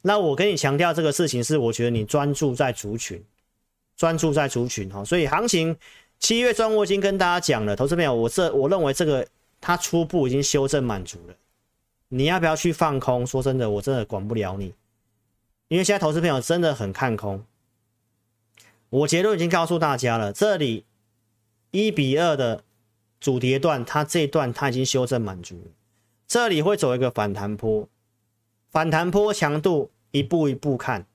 [0.04, 3.22] 那我跟你强调这个事情是，我觉得你专注在族群，
[3.98, 5.04] 专注在族群哈。
[5.04, 5.76] 所以行情
[6.20, 9.28] 七月中我已经跟大家讲了，投资朋友，我这我认为这个。
[9.66, 11.34] 它初步已经修正满足了，
[12.10, 13.26] 你要不要去放空？
[13.26, 14.74] 说真的，我真的管不了你，
[15.70, 17.46] 因为现在投资朋友真的很看空，
[18.90, 20.84] 我结论已经告诉大家了，这里
[21.72, 22.66] 一比二的
[23.22, 25.72] 主跌段，它这一段它已经修正满足了，
[26.28, 27.88] 这里会走一个反弹坡，
[28.70, 31.08] 反弹波强度一步一步看，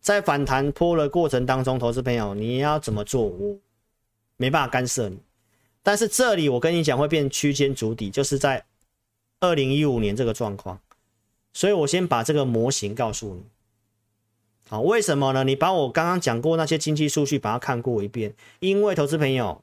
[0.00, 3.58] 在反弹波的过程当中，投资朋友你要怎么做，我
[4.38, 5.20] 没办法干涉你，
[5.82, 8.64] 但是这里我跟你讲会变区间主底，就是在
[9.40, 10.80] 二零一五年这个状况，
[11.52, 13.42] 所以我先把这个模型告诉你。
[14.70, 15.44] 好，为什么呢？
[15.44, 18.34] 你把我刚刚讲过那些经济数据，把它看过一遍。
[18.60, 19.62] 因为投资朋友，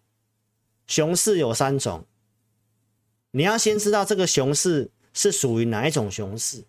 [0.85, 2.05] 熊市有三种，
[3.31, 6.63] 你要先知道这个熊市是属于哪一种熊市。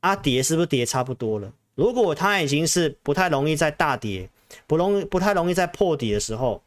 [0.00, 1.52] 啊，跌是不是跌差不多了？
[1.74, 4.30] 如果它已经是不太容易再大跌，
[4.66, 6.62] 不容不太容易再破底的时候，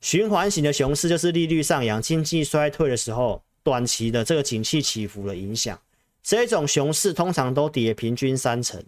[0.00, 5.80] 循环型的熊市就是利率上扬、经济衰退的时候，短期的这个景气起伏的影响。
[6.22, 8.84] 这种熊市通常都跌平均三成。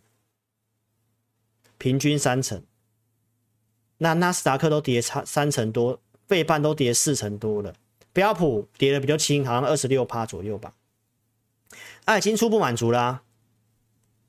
[1.78, 2.62] 平均三成，
[3.98, 5.98] 那纳斯达克都跌差三成多，
[6.28, 7.74] 费半都跌四成多了，
[8.12, 10.74] 标普跌的比较轻，好像二十六趴左右吧。
[12.04, 13.22] 它已经初步满足啦、啊，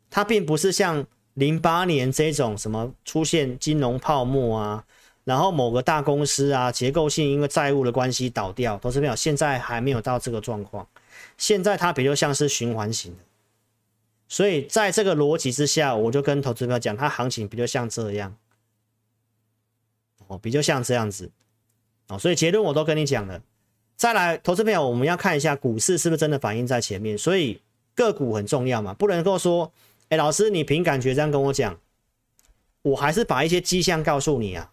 [0.09, 4.85] 它并不是像零八年这种什么出现金融泡沫啊，
[5.23, 10.87] 然后某个大公司啊结构性因为债务的关系倒掉，投资朋友现在还没有到这个状况，
[11.37, 13.19] 现在它比较像是循环型的。
[14.27, 18.35] 所以在这个逻辑之下，我就跟投资朋友讲，它行情比较像这样，
[20.27, 21.31] 哦，比较像这样子，
[22.07, 23.41] 哦，所以结论我都跟你讲了。
[23.95, 27.61] 再来，投资朋友，我们要看一下股市是不是真的反映在前面，所以
[27.93, 29.71] 个股很重要嘛，不能够说，
[30.09, 31.79] 哎，老师你凭感觉这样跟我讲，
[32.81, 34.71] 我还是把一些迹象告诉你啊。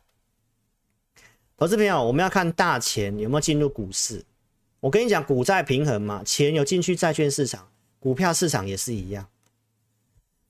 [1.59, 4.25] 投资朋友，我们要看大钱有没有进入股市，
[4.81, 9.29] 我跟你讲，股债平衡嘛，钱有进去债券市场，股票市场也是一样。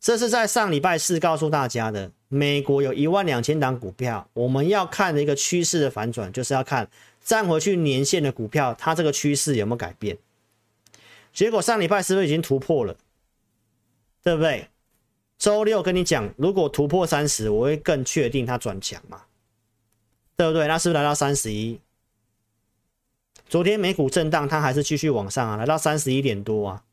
[0.01, 2.13] 这是在上礼拜四告诉大家的。
[2.31, 6.87] 美国有一万两千档股票，我们要看的一个趋势的反转，就是要看
[7.25, 10.19] 站回去年线的股票，它这个趋势有没有改变？
[11.33, 12.95] 结果上礼拜是不是已经突破了？
[14.23, 14.69] 对不对？
[15.39, 19.23] 周六跟你讲，如果突破三十，我会更确定它转强嘛？
[20.37, 20.69] 对不对？
[20.69, 21.81] 那是不是来到三十一？
[23.49, 26.85] 昨天美股震荡，它还是继续往上啊，来到三十一点多啊。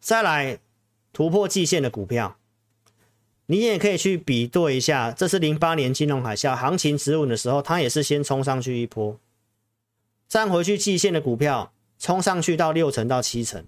[0.00, 0.58] 再来。
[1.12, 2.36] 突破季线的股票，
[3.46, 5.10] 你也可以去比对一下。
[5.10, 9.18] 这是零八年金融海啸行情止稳的时候，它也是先冲上去一波，
[10.28, 13.64] 站回去季线的股票冲上去到六成到七成，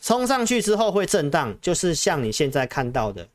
[0.00, 3.28] 冲上去之后会震荡，就是像你现在看到的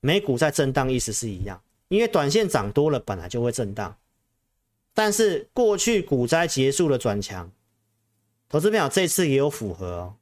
[0.00, 1.62] 美股在震荡，意思是一样。
[1.88, 3.96] 因为短线涨多了，本来就会震荡。
[4.92, 7.52] 但是过去股灾结束了转强，
[8.48, 10.16] 投资朋友这次也有符合。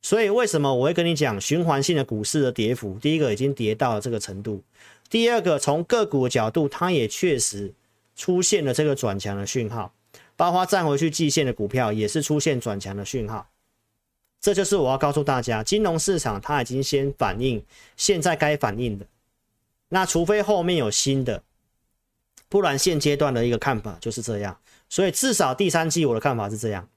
[0.00, 2.98] 所以为什么我会跟你讲循环性的股市的跌幅？
[3.00, 4.62] 第一个已经跌到了这个程度，
[5.10, 7.74] 第二个从个股的角度，它也确实
[8.14, 9.92] 出现了这个转强的讯号，
[10.36, 13.48] 包括站回去季线的股票也是出现转强的讯号。
[14.40, 17.60] 这就是我要告诉大家，金融市场它已经先反映
[17.96, 19.04] 现在该反映的，
[19.88, 21.42] 那除非后面有新的，
[22.48, 24.56] 不然现阶段的一个看法就是这样。
[24.88, 26.88] 所以至少第三季我的看法是这样，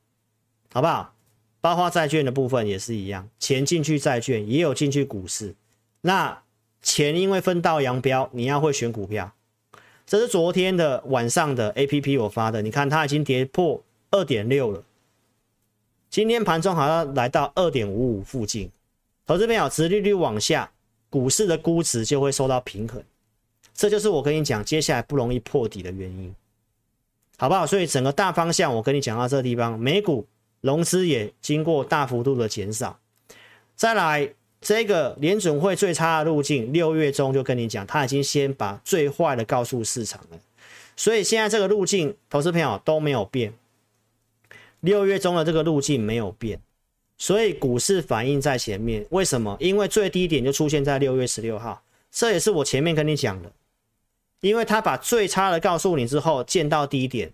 [0.71, 1.15] 好不好？
[1.61, 5.53] 包括债券的部分也是一样，钱进去债券也有进去股市。
[6.01, 6.41] 那
[6.81, 9.31] 钱因为分道扬镳，你要会选股票。
[10.07, 14.83] 这是昨天的晚上的 APP 我发的，你看它已经跌破二点六了。
[16.09, 18.69] 今天盘中好像来到二点五五附近。
[19.27, 20.71] 投资朋友，殖利率往下，
[21.11, 23.01] 股市的估值就会受到平衡。
[23.75, 26.35] 这就是我跟你讲，接下来不容易破底的原因，
[27.37, 27.67] 好不好？
[27.67, 30.25] 所以整个大方向我跟你讲到这个地方，美股。
[30.61, 32.99] 融资也经过大幅度的减少，
[33.75, 40.39] 再来这个联准会最差的路径，六月中就跟你讲，他已经先把最坏的告诉市场了，
[40.95, 43.53] 所以现在这个路径，投资朋友都没有变，
[44.81, 46.59] 六月中的这个路径没有变，
[47.17, 49.57] 所以股市反应在前面，为什么？
[49.59, 53.51] 因为最低点就出现在六月十六号，这也是我前面跟你讲的，
[54.41, 57.33] 因为他把最差的告诉你之后，见到低点。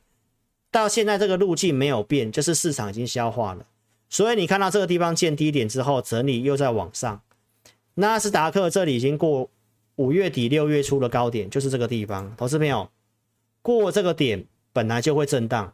[0.69, 3.65] 到现在这个路径没有变，就是市场已经消化了，
[4.09, 7.21] 所以你看到这个地方见低点之后整理又在往上。
[7.95, 9.49] 纳斯达克这里已经过
[9.95, 12.35] 五月底六月初的高点，就是这个地方。
[12.37, 12.91] 投资朋友，
[13.61, 15.73] 过这个点本来就会震荡，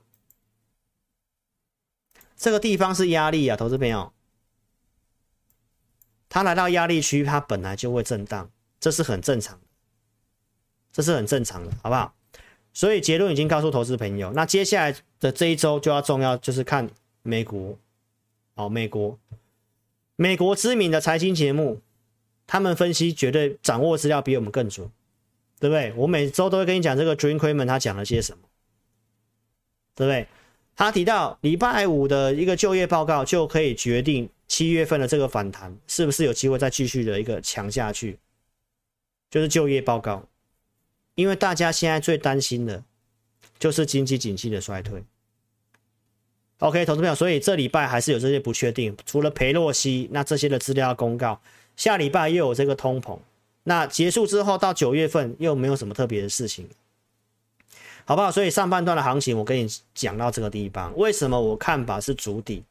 [2.37, 4.13] 这个地方是压力啊，投资朋友，
[6.29, 9.65] 它来到压力区，它本来就会震荡，这是很正常的，
[10.93, 12.15] 这是很正常的，好不好？
[12.73, 16.89] 所以结论已经告诉投资朋友，那接下来的这一周就要重要，就是看
[17.21, 17.77] 美国，
[18.55, 19.17] 哦，美国，
[20.15, 21.79] 美国知名的财经节目，
[22.45, 24.89] 他们分析绝对掌握资料比我们更准。
[25.59, 25.93] 对不对？
[25.95, 28.43] 我每周都会跟你讲这个 Jim Cramer 他讲了些什么，
[29.95, 30.27] 对不对？
[30.75, 38.19] 他提到礼拜五的一个就业报告就可以决定七月份的这个反弹是不是有机会再继续的一个强下去，
[39.29, 40.27] 就是就业报告，
[41.15, 42.83] 因为大家现在最担心的
[43.59, 45.03] 就是经济景气的衰退。
[46.59, 51.41] OK，投资朋友，所以这礼拜还是有这些不确定，除了裴洛西，那这些的资料公告，
[51.75, 53.19] 下礼拜又有这个通膨，
[53.63, 56.67] 那结束之后到九月份又没有什么特别的事情。
[58.05, 58.29] 好不好？
[58.29, 62.63] 所以上半段的行情，我跟你讲到这个地方，为什么我看法是主底？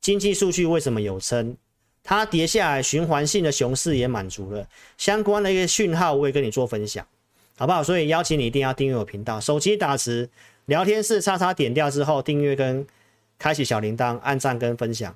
[0.00, 1.54] 经济数据为什么有升？
[2.02, 4.66] 它跌下来，循环性的熊市也满足了，
[4.96, 7.06] 相关的一个讯号，我也跟你做分享，
[7.60, 7.84] 好不好？
[7.84, 10.30] 所以邀请你一定要订阅我频道，手机打词
[10.64, 12.86] 聊天室叉叉点掉之后，订阅跟
[13.38, 15.14] 开启小铃铛，按赞跟分享，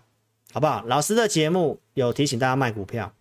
[0.52, 0.84] 好不好？
[0.84, 3.14] 老师的节目有提醒大家卖股票，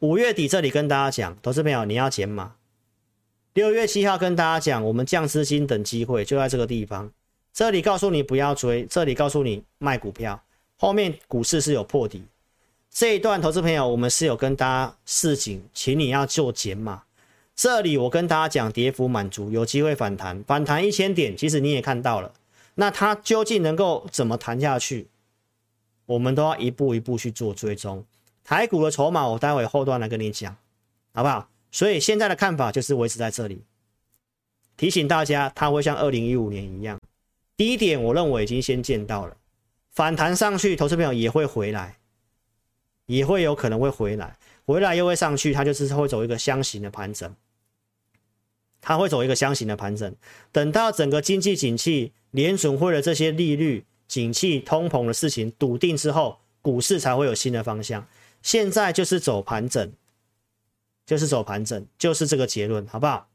[0.00, 2.54] 五月底这里跟大家讲，投资朋友你要减码。
[3.54, 7.08] 六月七号跟大家讲，我们降资金等机会就在这个地方。
[7.52, 10.42] 这里告诉你不要追，这里告诉你卖股票。
[10.76, 12.24] 后面股市是有破底，
[12.90, 17.04] 这一段投资朋友我们是有跟大家示警，请你要做减码。
[17.56, 22.34] 这里我跟大家讲，跌幅满足，有机会反弹，反弹一千点，其实你也看到了。
[22.74, 25.08] 那它究竟能够怎么弹下去？
[26.04, 28.04] 我们都要一步一步去做追踪。
[28.44, 30.54] 台股的筹码，我待会后段来跟你讲，
[31.14, 31.48] 好不好？
[31.72, 33.64] 所以现在的看法就是维持在这里，
[34.76, 37.00] 提醒大家，它会像二零一五年一样，
[37.56, 39.34] 低点我认为已经先见到了，
[39.90, 41.96] 反弹上去，投资朋友也会回来，
[43.06, 44.36] 也会有可能会回来，
[44.66, 47.34] 回来又会上去，它就是会走一个箱型的盘整，
[48.86, 50.14] 它会走一个箱型的盘整，
[50.52, 58.06] 等到整个经济景气、联准会的这些利率、景气、通膨的事情笃定之后，股市才会有新的方向，
[58.42, 59.92] 现在就是走盘整。
[61.04, 63.28] 就是走盘整，就是这个结论，好不好？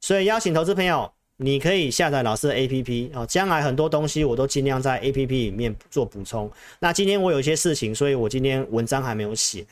[0.00, 3.26] 所以邀请投资朋友，你可以下载老师的 APP 哦。
[3.26, 6.48] 将来很多东西我都尽量在 APP 里面做补充。
[6.78, 9.66] 那今天我有一些事情，所以我今天文章还没有写，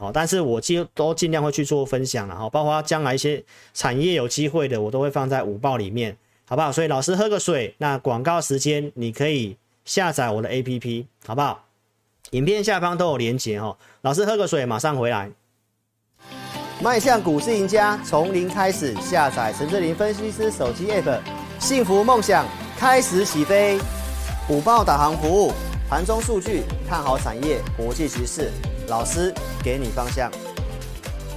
[0.00, 2.50] 哦，但是我尽都尽量会去做分享了哈。
[2.50, 3.42] 包括将来一些
[3.72, 6.16] 产业有机会的，我都会放在午报里面，
[6.46, 6.72] 好不好？
[6.72, 11.64] 所以老师喝个水，那广告时间你可以下载我的 APP，好不好？
[12.30, 13.76] 影片下方都有连结哦。
[14.02, 15.30] 老师喝个水，马上回来。
[16.82, 21.20] 迈向股市赢家，从零开始，下载陈志林分析师手机 App，
[21.60, 22.44] 幸福梦想
[22.76, 23.78] 开始起飞。
[24.48, 25.52] 午报导航服务，
[25.88, 28.50] 盘中数据，看好产业，国际局势，
[28.88, 29.32] 老师
[29.62, 30.30] 给你方向。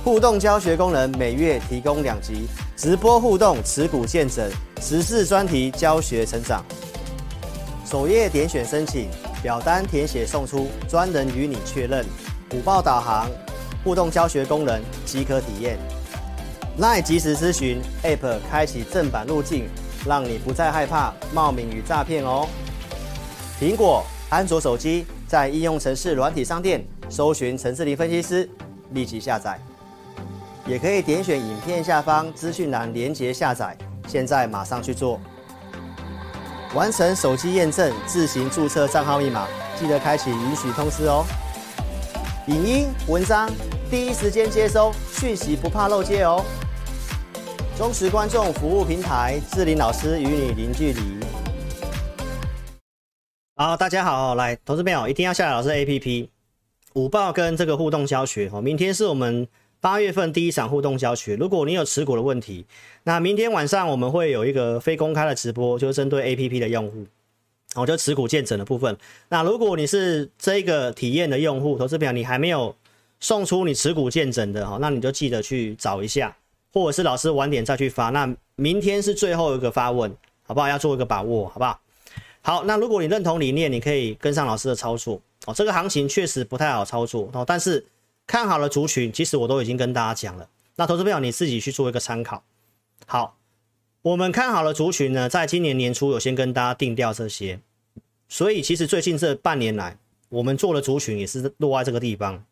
[0.03, 4.49] 互动教学功能，每月提供两集直播互动，持股见证，
[4.81, 6.63] 时事专题教学成长。
[7.85, 9.09] 首页点选申请，
[9.41, 12.05] 表单填写送出，专人与你确认。
[12.53, 13.29] 午报导航。
[13.83, 15.77] 互动教学功能即可体验
[16.77, 19.69] ，LINE 即时咨询 App 开启正版路径，
[20.05, 22.49] 让你不再害怕冒名与诈骗哦。
[23.61, 28.49] 苹果、安卓手机在应用程式软体商店搜寻陈志霖分析师，
[28.91, 29.59] 立即下载，
[30.65, 33.77] 也可以点选影片下方资讯栏连结下载，
[34.07, 35.19] 现在马上去做，
[36.75, 39.47] 完成手机验证，自行注册账号密码，
[39.79, 41.25] 记得开启允许通知哦。
[42.47, 43.49] 影音文章
[43.89, 46.43] 第一时间接收讯息，不怕漏接哦。
[47.77, 51.01] 忠实观众服务平台，志霖老师与你零距离。
[53.55, 56.29] 好，大家好，来，投资朋友一定要下载老师 APP，
[56.97, 58.59] 午报跟这个互动教学哦。
[58.59, 59.47] 明天是我们
[59.79, 62.65] 八月份第一场互动教学，如果你有持股的问题，
[63.03, 67.05] 那明天晚上我们会有一个非公开的直播，就是针对 APP 的用户。
[67.75, 68.97] 我就持股见证的部分。
[69.29, 72.75] 那如果你是这个体验的用户，投资表你还没有
[73.19, 76.35] 送出你持股见证的哈，那你就记得去找一下，
[76.73, 78.09] 或者是老师晚点再去发。
[78.09, 80.11] 那明天是最后一个发问，
[80.47, 80.67] 好不好？
[80.67, 81.79] 要做一个把握，好不好？
[82.41, 85.53] 好，那如果你认同理念，你可以跟上老师的操作哦。
[85.55, 87.83] 这个行情确实不太好操作哦，但是
[88.27, 90.47] 看好了族群，其实我都已经跟大家讲了。
[90.75, 92.43] 那投资朋友你自己去做一个参考。
[93.07, 93.37] 好，
[94.03, 97.59] 我们看好了族群呢，在今年年初有先跟大家定调这些。
[98.29, 99.97] 所以其实最近这半年来，
[100.29, 102.43] 我们做的族群也是落在这个地方。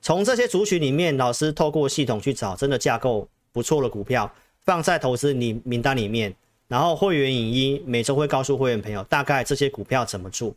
[0.00, 4.32] 从这些族群里面，老师透过系统去找真的架构不错的股票，
[4.64, 6.34] 放在投资你名单里面。
[6.68, 10.54] 然后会员影音每周会告诉会员朋友大概这些股票怎么做。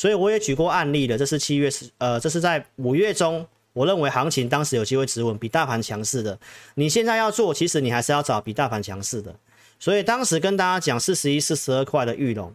[0.00, 6.38] 所以我也举过案例的，这是七月十，呃，这是在五月中，我认为行情当时有机会止稳，比大盘强势的。
[6.76, 9.36] 你现在要做，其实你还是要找比大盘强势的。
[9.78, 12.50] 所以当时跟大家讲四十一、四十二块的玉龙。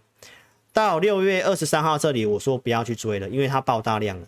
[0.74, 4.26] 到六月二十三号这里，我说不要去追了，因为它爆大量了。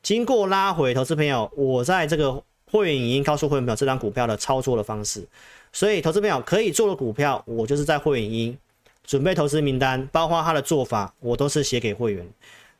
[0.00, 2.40] 经过拉回，投资朋友，我在这个
[2.70, 5.26] 会员已经告诉会员朋友这张股票的操作的方式，
[5.72, 8.56] 所以投资朋友可以做的股票，我就是在会员营
[9.04, 12.26] 准备投资名单，包括他的做法，我都是写给会员。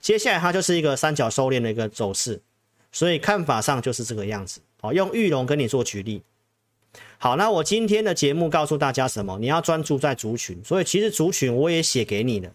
[0.01, 2.41] 接下来它就是一个三角收敛的一个走势，
[2.91, 4.61] 所以看法上就是这个样子。
[4.81, 6.23] 好，用玉龙跟你做举例。
[7.19, 9.39] 好，那我今天的节目告诉大家什么？
[9.39, 12.53] 你要专注在族群，所以其实族群我也写给你了。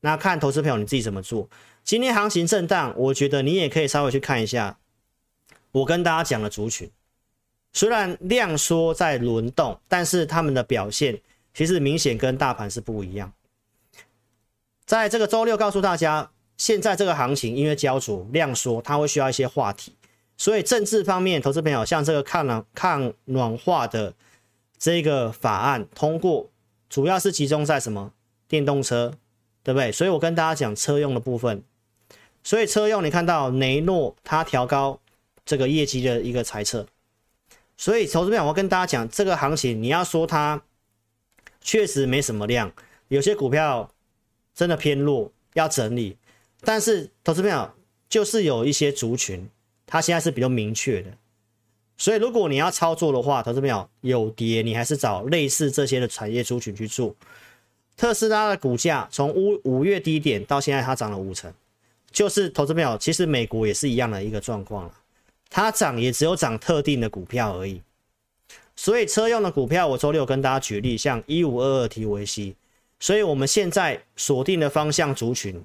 [0.00, 1.48] 那看投资朋友你自己怎么做。
[1.84, 4.78] 今天行情震荡，我觉得你也可以稍微去看一下
[5.72, 6.90] 我跟大家讲的族群。
[7.72, 11.20] 虽然量缩在轮动，但是他们的表现
[11.58, 13.32] 其实明显跟大盘是不一样。
[14.86, 16.30] 在这个周六告诉大家。
[16.56, 19.94] 现在这个行情因为焦灼量缩，它会需要一些话题，
[20.36, 24.12] 所以政治方面，投资朋友像这个抗暖抗暖化的
[24.76, 26.50] 这个法案通过，
[26.90, 28.12] 主要是集中在什么
[28.48, 29.14] 电动车，
[29.62, 29.92] 对不对？
[29.92, 31.62] 所以我跟大家讲车用的部分，
[32.42, 34.98] 所以车用你看到雷诺它调高
[35.44, 36.88] 这个业绩的一个猜测，
[37.76, 40.60] 所以投资朋友我跟大家讲，这个行情你要说它
[41.68, 42.72] 确实没什么量，
[43.08, 43.92] 有些股票
[44.54, 46.16] 真的偏弱，要整理。
[46.62, 47.70] 但是投资朋友
[48.08, 49.46] 就是有一些族群，
[49.84, 51.10] 它现在是比较明确的，
[51.98, 57.14] 所以如果你要操作的话，投资朋友有跌，你还是找类似这些的产业族群去做。
[57.98, 61.52] 特斯拉的股价从五五月低点到现在，它涨了五成，
[62.10, 64.94] 就是投资朋友，其实美国也是一样的一个状况了，
[65.50, 67.82] 它涨也只有涨特定的股票而已。
[68.78, 72.54] 所以车用的股票，我周六跟大家举例，像一五二二 TVC，
[73.00, 75.60] 所以我们现在锁定的方向族群。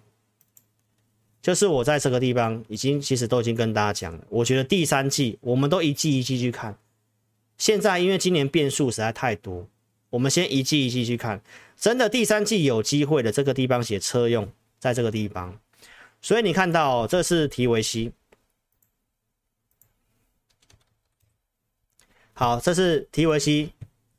[1.39, 6.75] 就是我在这个地方已经其实都已经跟大家讲了，我觉得第三季我们都一季一季去看。
[7.59, 9.67] 现在因为今年变数实在太多，
[10.09, 11.39] 我们先一季一季去看。
[11.77, 14.49] 真的第三季有机会的这个地方写车用，
[14.79, 15.55] 在这个地方，
[16.19, 18.11] 所以你看到这是提维西。
[22.33, 23.71] 好，这是提维西，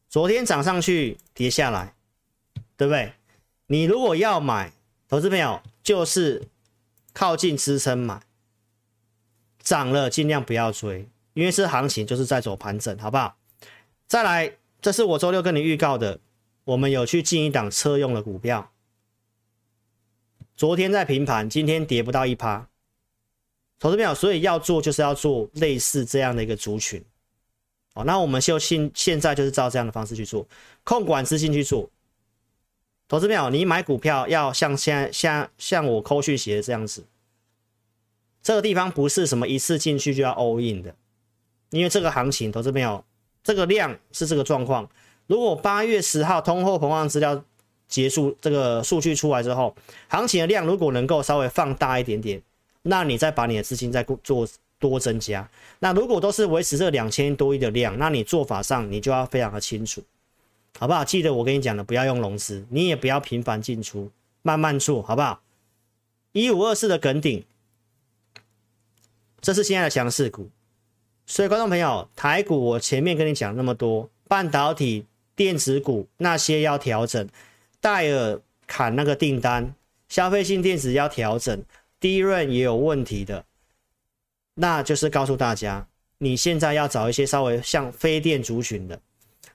[0.08, 1.94] 昨天涨上去跌下来，
[2.76, 3.12] 对不对？
[3.66, 4.72] 你如果要买，
[5.08, 6.48] 投资朋友就是。
[7.16, 8.20] 靠近支撑买，
[9.60, 13.36] 涨了尽量不要追，因为是行情就是在走盘整，好不好？
[14.08, 16.18] 再来，这是我周六跟你预告的，
[16.64, 18.72] 我们有去进一档车用的股票，
[20.56, 22.68] 昨天在平盘，今天跌不到一趴，
[23.78, 27.00] 投资朋友，所以要做就是要做类似这样的一个族群，
[27.95, 30.47] 哦，那我们就现现在就是照这样的方式去做，
[30.82, 31.88] 控管资金去做。
[33.07, 37.05] 投资朋友，你买股票要像现在像像我扣讯写的这样子，
[38.42, 40.95] 这个地方不是什么一次进去就要 all in 的，
[41.70, 43.05] 因为这个行情，投资朋友，
[43.42, 44.90] 这个量是这个状况。
[45.26, 47.45] 如果八月十号通货膨胀资料
[47.86, 49.76] 结束，这个数据出来之后，
[50.09, 52.42] 行情的量如果能够稍微放大一点点，
[52.82, 54.49] 那你再把你的资金再做
[54.89, 55.49] 多增加。
[55.78, 60.03] 那如果都是维持这两千多亿的量，那你做法上你就要非常的清楚。
[60.78, 61.05] 好不好？
[61.05, 64.11] 记得我跟你讲的，不要用融资，你也不要频繁进出，
[64.43, 65.41] 慢慢做，好不好？
[66.32, 67.45] 一五二四的梗顶，
[69.41, 70.51] 这是现在的强势股。
[71.26, 75.07] 所以，观众朋友，台股我前面跟你讲那么多，半导体、
[75.37, 77.28] 电子股那些要调整，
[77.80, 79.74] 戴尔砍那个订单，
[80.09, 81.64] 消费性电子要调整，
[82.01, 83.45] 低润也有问题的，
[84.55, 85.86] 那就是告诉大家，
[86.18, 89.00] 你现在要找一些稍微像非电族群的。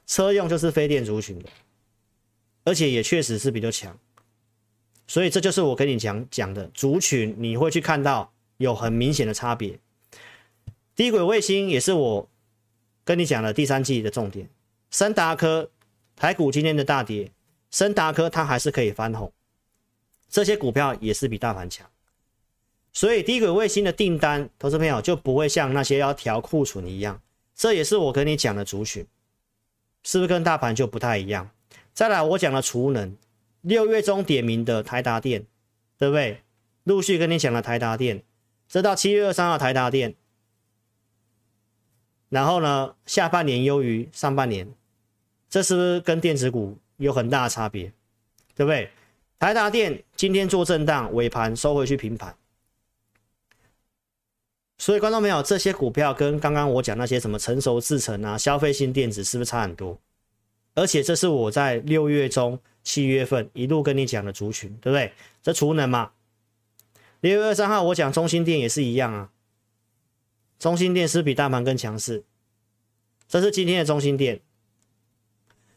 [0.06, 1.48] 车用就是非电族群的，
[2.64, 3.96] 而且也确实是比较强，
[5.06, 9.80] 所以这就是我跟你讲讲的族群，你会去看到有很明显的差别。
[10.96, 12.28] 低轨卫星也是我
[13.04, 14.50] 跟你讲的第三季的重点。
[14.90, 15.70] 升达科
[16.16, 17.32] 台股今天的大跌，
[17.70, 19.32] 升达科它还是可以翻红，
[20.28, 21.88] 这些股票也是比大盘强，
[23.00, 27.22] 所以低轨卫星的订单，投资朋友就不会像那些要调库存一样，
[27.56, 29.08] 这也是我跟你讲的族群。
[30.04, 31.50] 是不是跟大盘就不太一样？
[31.94, 33.16] 再来，我讲的储能，
[33.62, 35.46] 六月中点名的台达电，
[35.98, 36.42] 对不对？
[36.84, 38.22] 陆续跟你讲了台达电，
[38.68, 40.14] 这到七月二三号台达电，
[42.28, 44.68] 然后呢，下半年优于上半年，
[45.50, 47.94] 这是不是跟电子股有很大的差别？
[48.56, 48.90] 对不对？
[49.40, 52.36] 台达电今天做震荡，尾盘收回去平盘。
[54.82, 60.00] 所以，观众朋友，这些股票跟刚刚我讲那些什么成熟制成啊、消费性电子，是不是差很多？
[60.74, 65.12] 而且，这是我在六月中、七月份一路跟你讲的族群，对不对？
[65.44, 66.12] 这储能嘛。
[67.20, 69.30] 六月二三号我讲中心电也是一样啊。
[70.58, 72.24] 中心电是比大盘更强势。
[73.28, 74.40] 这是今天的中心电。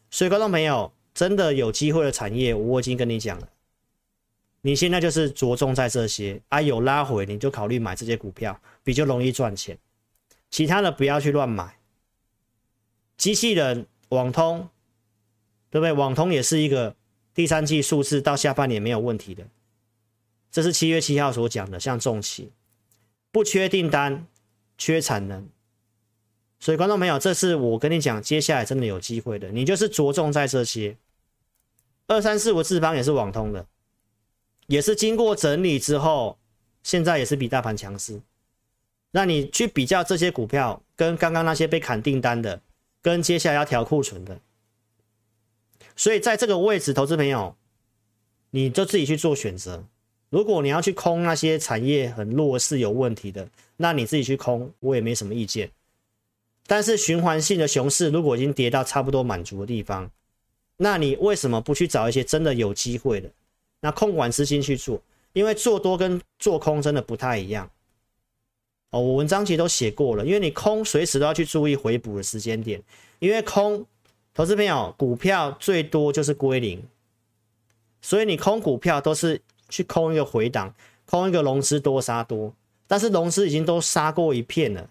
[0.09, 3.49] 所以，观众朋友，真的有机会的产业，我已经跟你讲了。
[4.61, 9.77] 你现在就是着重在这些啊，有拉回你就考虑买这些股票，比较容易赚钱。
[10.49, 11.79] 其他的不要去乱买。
[13.17, 14.69] 机器人、网通，
[15.69, 15.93] 对不对？
[15.93, 16.95] 网通也是一个
[17.33, 19.47] 第三季数字到下半年没有问题的，
[20.51, 22.51] 这是七月七号所讲的，像重企
[23.31, 24.27] 不缺订单，
[24.77, 25.47] 缺产能。
[26.59, 30.97] 所以观众朋友，这是我跟你讲，接下来真的有机会的，你就是着重在这些
[32.07, 33.65] 二三四五智邦也是网通的，
[34.67, 36.37] 也是经过整理之后，
[36.83, 38.21] 现在也是比大盘强势。
[39.15, 42.59] 那你去比较这些股票，跟刚刚那些被砍订单的，
[42.99, 44.39] 跟接下来要调库存的，
[45.95, 47.55] 所以在这个位置，投资朋友，
[48.49, 49.85] 你就自己去做选择。
[50.31, 53.47] 如果你要去空那些产业很弱势有问题的，
[53.77, 55.69] 那你自己去空，我也没什么意见。
[56.65, 60.09] 但是循环性的熊市，如果已经跌到差不多满足的地方，
[60.77, 63.29] 那你为什么不去找一些真的有机会的？
[63.79, 64.99] 那控管资金去做，
[65.33, 67.69] 因为做多跟做空真的不太一样。
[68.93, 72.79] 哦，我文章其实都写过了，因为你空随时都要去注意回补的时间点，
[73.17, 73.83] 因为空，
[74.35, 76.79] 投资朋友，股票最多就是归零，
[78.03, 80.71] 所以你空股票都是去空一个回档，
[81.07, 82.53] 空一个融资多杀多，
[82.85, 84.87] 但是融资已经都杀过一片了。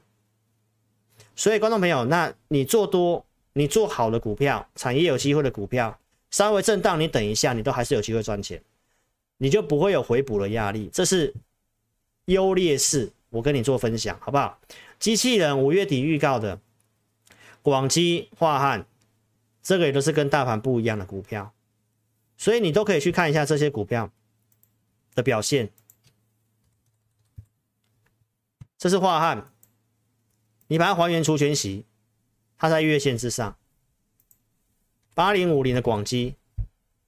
[1.37, 5.97] 所以，观众朋友，那你做多，你做好的股票，产业有机会的股票，
[6.33, 8.61] 稍微震荡，你等一下，你都还是有机会赚钱，
[9.39, 10.91] 你就不会有回补的压力。
[10.93, 11.33] 这是
[12.25, 14.61] 优劣势，我跟你做分享，好不好？
[14.99, 16.61] 机器人五月底预告的
[17.63, 18.87] 广基、樺汉，
[19.63, 21.53] 这个也都是跟大盘不一样的股票，
[22.37, 24.13] 所以你都可以去看一下这些股票
[25.15, 25.71] 的表现。
[28.79, 29.49] 这是樺汉。
[30.69, 31.85] 你把它还原除全息，
[32.57, 33.57] 它在月线之上。
[35.15, 36.35] 八零五零的广基，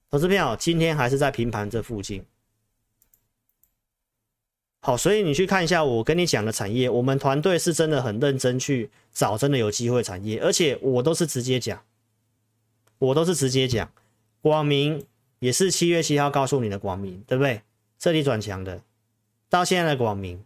[0.09, 2.25] 投资票今天还是在平盘这附近。
[4.85, 11.83] 好，所以你去看一下我跟你讲的产业，我们团队是真的很认真去找真的有机会产业，而且我都是直接讲，
[12.99, 13.91] 我都是直接讲。
[14.43, 15.03] 广明
[15.39, 17.63] 也是七月七号告诉你的广明，对不对？
[17.97, 18.79] 这里转强的，
[19.49, 20.45] 到现在的广明，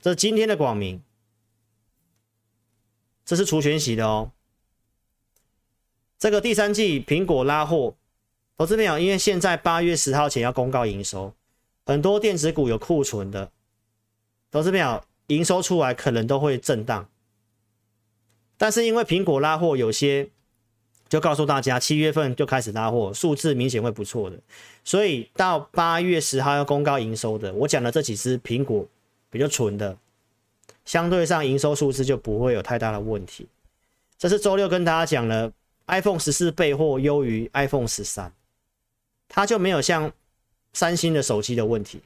[0.00, 1.02] 这是今天的广明。
[3.26, 4.32] 这是除权息的哦。
[6.18, 7.96] 这个第三季苹果拉货，
[8.56, 11.34] 投资朋友，因为现在八月十号前要公告营收，
[11.86, 13.50] 很多电子股有库存的，
[14.50, 17.08] 投资朋友营收出来可能都会震荡。
[18.56, 20.28] 但是因为苹果拉货，有些
[21.08, 24.38] 就告诉大家七月份就开始拉货，数字明显会不错的。
[24.82, 28.86] 所以到八月十号要公告营收的，我讲的这几只苹果
[29.30, 29.96] 比较纯的。
[30.84, 33.48] 相对上营收数字就不会有太大的问题。
[34.18, 35.50] 这是周六跟大家讲了
[35.86, 38.32] ，iPhone 十四备货优于 iPhone 十三，
[39.28, 40.12] 它就没有像
[40.74, 42.02] 三星的手机的问题，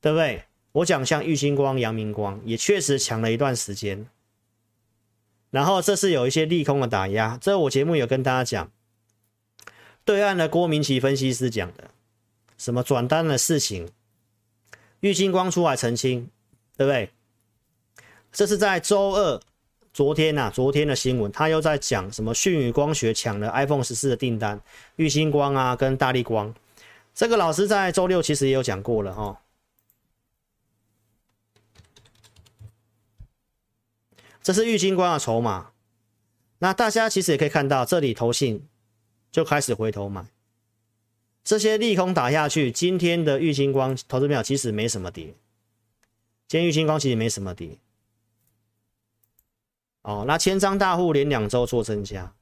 [0.00, 0.44] 对不对？
[0.72, 4.06] 我讲像玉星光、阳明光也确实强了一段时间。
[5.50, 8.70] 然后这是有一些利空的打压，这我节目有跟大家讲，
[10.04, 11.90] 对岸的郭明奇分析师讲的，
[12.56, 13.88] 什么转单的事情，
[15.00, 16.28] 玉星光出来澄清，
[16.76, 17.10] 对不对？
[18.30, 19.40] 这是在周二，
[19.92, 24.60] 昨天呐、昨天的新闻，他又在讲什么讯宇光学抢了 iPhone 十四的订单，
[24.94, 26.54] 玉星光啊跟大力光，
[27.14, 29.38] 这个老师在周六其实也有讲过了哈、哦。
[34.42, 35.72] 这是玉金光的筹码，
[36.60, 38.66] 那大家其实也可以看到，这里投信
[39.30, 40.24] 就开始回头买，
[41.44, 45.34] 这些利空打下去，今天的玉金光投资表其实没什么跌，
[46.48, 47.76] 今天玉金光其实没什么跌。
[50.02, 52.32] 哦，那千张大户连两周做增加，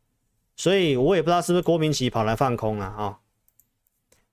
[0.54, 3.18] 所以我也不知道是不是郭明奇跑来放空了啊、哦。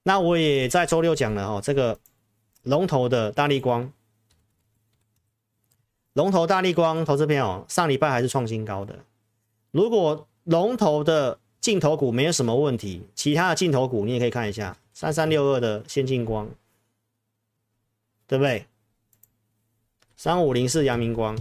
[0.07, 1.99] 那我也在周六讲了哦，这个
[2.61, 3.91] 龙头的大立光，
[6.13, 8.99] 龙头大力光投资朋友上礼拜还是创新高的。
[9.71, 16.51] 如果龙头的镜头股没有什么问题，其他的镜头股你也可以看一下，三三六二的先进光，
[18.27, 18.67] 对不对？
[20.15, 21.35] 三五零四阳明光。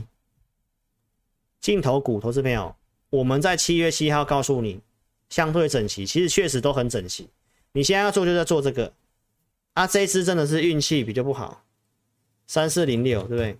[1.60, 2.74] 镜头股投资朋友，
[3.10, 4.80] 我们在七月七号告诉你，
[5.28, 7.28] 相对整齐，其实确实都很整齐。
[7.74, 8.92] 你现在要做就在做这个，
[9.72, 11.64] 啊，这一支真的是运气比较不好，
[12.46, 13.58] 三四零六，对不对？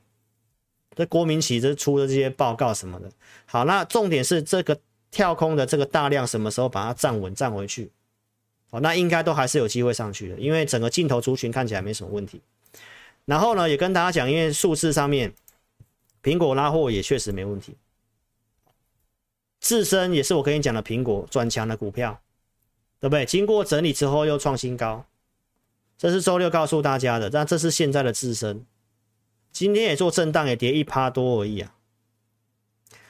[0.95, 3.11] 这郭明錤这出的这些报告什么的，
[3.45, 4.79] 好，那重点是这个
[5.11, 7.91] 跳空的这个大量什么时候把它站稳站回去？
[8.71, 12.41] 好，那应该都还是有机会上去的，因为整个镜头族群看起来没什么问题。
[13.25, 15.35] 然后呢，也跟大家讲，因为数字上面
[16.23, 17.75] 苹果拉货也确实没问题。
[19.59, 22.21] 自身也是我跟你讲的苹果转强的股票，
[23.05, 23.27] 对不对？
[23.27, 25.05] 经过整理之后又创新高，
[25.99, 27.29] 这是周六告诉大家的。
[27.29, 28.65] 但这是现在的自身，
[29.53, 31.75] 今天也做震荡，也跌一趴多而已啊。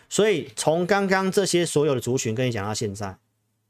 [0.08, 3.16] 所以从刚刚这些所有的族群跟你讲到现在，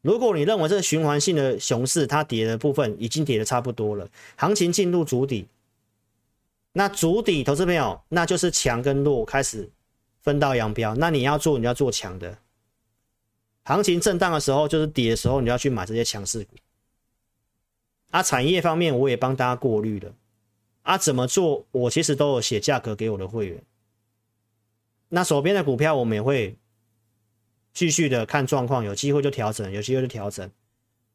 [0.00, 5.46] 如果你认为这个循环性的熊市它跌的部分已经跌的差不多了，行情进入主底，
[6.72, 9.68] 那主底投资朋友，那就是强跟弱开始
[10.22, 10.94] 分道扬镳。
[10.94, 12.38] 那你要做，你要做强的。
[13.64, 16.54] 行情震荡的时候，就是底的时候，你要去买这些强势股。
[18.10, 20.12] 啊，产业方面我也帮大家过滤了。
[20.82, 21.64] 啊，怎么做？
[21.72, 23.62] 我其实都有写价格给我的会员。
[25.08, 26.54] 那手边的股票我们也会
[27.72, 30.48] 继续的看状况，有机会就调整，有机会就调整。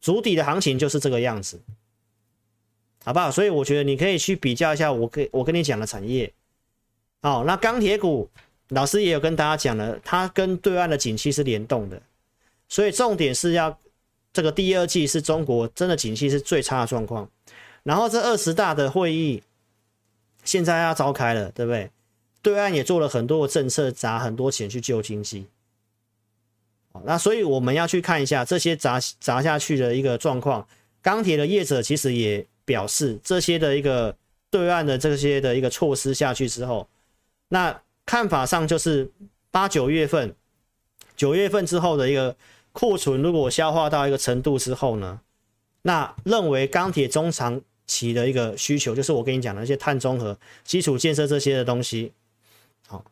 [0.02, 1.62] 主底的行情就是这个样子，
[3.04, 3.30] 好不好？
[3.30, 6.34] 所以我觉得你可以去比较一下我跟我跟你讲的产业。
[7.22, 8.30] 好，那钢铁股
[8.70, 12.02] 老师也有跟大家讲了，它跟对岸的景气是联动的。
[12.70, 13.76] 所以重点是要
[14.32, 17.28] 这个第二季是中国真的景气是最差的状况，
[17.82, 19.42] 然后这二十大的会议
[20.44, 21.90] 现在要召开了，对不对？
[22.44, 25.48] 对岸也做了很多的政策，砸很多钱去救经济。
[27.04, 30.68] 那所以我们要去看一下这些砸砸下去的一个状况。
[31.02, 34.16] 钢铁的业者其实也表示，这些的一个
[34.52, 36.88] 对岸的这些的一个措施下去之后，
[37.48, 39.10] 那看法上就是
[39.50, 40.36] 八九月份，
[41.16, 42.36] 九月份之后的一个。
[42.72, 45.20] 库存如果消化到一个程度之后呢，
[45.82, 52.14] 那认为钢铁中长期的一个需求，就是我跟你讲的那些碳中和、基础建设这些的东西，
[52.88, 53.04] 好，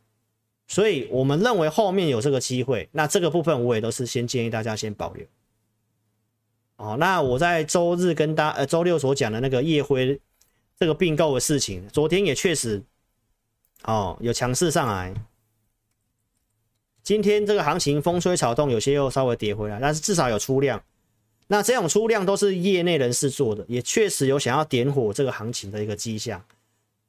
[0.68, 5.26] 所以我们认为后面有这个机会，那这个部分我也都是先建议大家先保留。
[6.76, 10.20] 哦，那我在周日跟大呃周六所讲的那个夜辉
[10.80, 12.84] 这个并购的事情，昨天也确实
[13.84, 15.14] 哦有强势上来。
[17.08, 20.84] 今天这个行情风吹草动，有些又稍微跌回来，但是至少有出量。
[21.47, 26.43] 那这种出量都是业内人士做的，也确实有想要点火这个行情的一个迹象。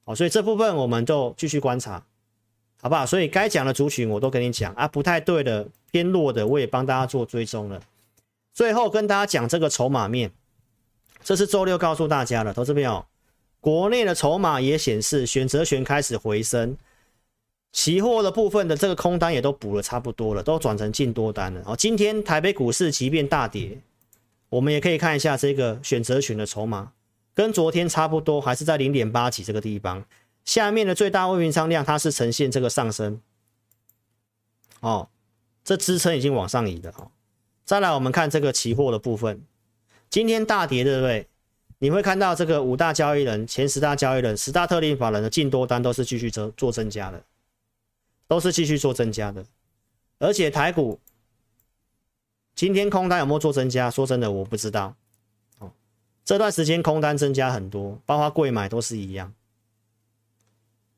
[0.04, 2.00] 好，所以这部分我们就继续观察，
[2.80, 3.04] 好不好？
[3.04, 7.82] 所以该讲的族群我都跟你讲啊，不太对的、偏弱的，我也帮大家做追踪了。
[8.54, 10.30] 最后跟大家讲这个筹码面，
[11.24, 13.04] 这是周六告诉大家的，投资朋友，
[13.60, 16.76] 国内的筹码也显示选择权开始回升。
[17.72, 21.62] 期货的部分的这个空单也都补了差不多了，都转成净多单了。
[21.66, 23.78] 哦，今天台北股市即便大跌，
[24.48, 26.92] 我们也可以看一下这个选择权的筹码，
[27.34, 30.04] 跟昨天差不多，还是在零点八几这个地方。
[30.44, 33.20] 下面的最大未平仓量它是呈现这个上升，
[34.80, 35.08] 哦，
[35.62, 36.90] 这支撑已经往上移了。
[36.96, 37.10] 哦，
[37.66, 39.42] 再来我们看这个期货的部分，
[40.08, 41.26] 今天大跌，对不对？
[41.80, 47.22] 你会看到这个五大交易人、前十大交易人、十大特定法人的净多单都是继续增做增加的。
[48.28, 49.44] 都是继续做增加的，
[50.18, 51.00] 而且台股
[52.54, 53.90] 今天空单有没有做增加？
[53.90, 54.94] 说真的，我不知道。
[55.58, 55.72] 哦，
[56.24, 59.32] 这段时间空单增加很多，包括柜买都是一样。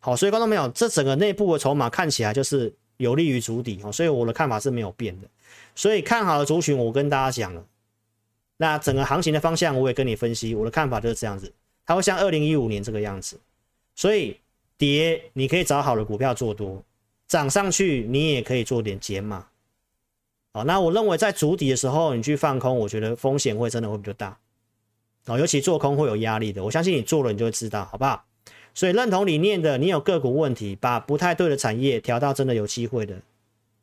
[0.01, 5.29] 好，所以观众朋友，这整个内部的筹码看起来就是有利于主底哦，所以我的看法是没有变的。
[5.77, 7.65] 所以看好的族群，我跟大家讲了。
[8.57, 11.53] 那整个行情的方向，我也跟你分析，我的看法就是这样子，
[11.87, 13.39] 它会像二零一五年这个样子。
[13.95, 14.41] 所以
[14.77, 16.83] 跌，你可以找好的股票做多。
[17.31, 19.47] 涨上去，你也可以做点减码。
[20.53, 24.37] 好，那我认为在筑底的时候，你去放空，我觉得风险会真的会比较大。
[25.27, 26.65] 哦，尤其做空会有压力的。
[26.65, 28.25] 我相信你做了，你就会知道，好不好？
[28.75, 33.23] 所以认同理念的，你有个股问题，把不太对的产业调到真的有机会的。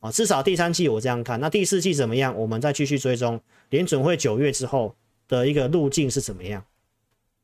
[0.02, 2.38] 啊，至少第三季我这样看，那第四季怎么样？
[2.38, 3.39] 我们再继续追踪
[3.70, 4.93] 联准会九月之后
[5.30, 6.62] 的一个路径是怎么样，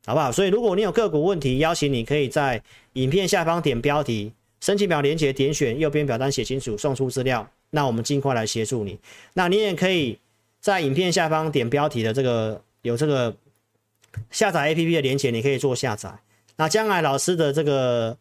[0.04, 0.30] 好不好？
[0.30, 4.34] 所以如果你有个股问题，邀请你可以在影片下方点标题。
[4.64, 8.98] 申请表连接点选右边表单写清楚，送出资料，那我们尽快来协助你。
[9.34, 10.18] 那你也可以
[10.58, 13.36] 在影片下方点标题的这个有这个
[14.30, 16.18] 下载 APP 的连接，你可以做下载。
[16.56, 18.16] 那将来老师的这个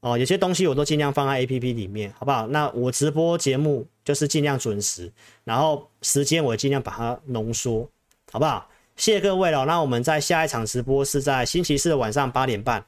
[0.00, 2.46] 哦，有些东西我都尽量放在 APP 里面，好不好？
[2.48, 5.10] 那我直播节目就是尽量准时，
[5.44, 7.88] 然后时间我尽量把它浓缩，
[8.30, 8.68] 好不好？
[8.96, 9.64] 谢谢各位了。
[9.64, 12.84] 那我们在下一场直播是在星期四的晚上八点半。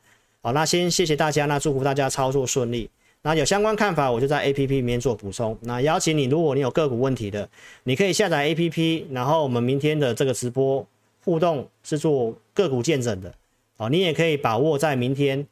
[0.47, 2.89] 好，那先谢谢大家，那祝福大家操作顺利。
[3.23, 5.59] 那有相关看法，我就在 APP 里面做补充。
[5.63, 7.49] 那邀请你，如果你有个股问题的，
[7.83, 10.87] 你可以下载 APP，然后我们明天的这个直播
[11.25, 13.35] 互动是做个股见证的。
[13.77, 15.45] 好，你也可以把握在明天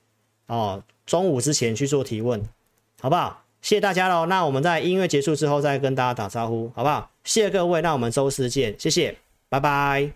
[0.47, 2.40] 哦中午之前去做提问，
[3.01, 3.42] 好不好？
[3.62, 4.26] 谢谢大家喽。
[4.26, 7.11] 那我们在音乐结束之后再跟大家打招呼，好不好？
[7.24, 9.16] 谢谢各位，那我们周四见，谢谢，
[9.49, 10.12] 拜拜。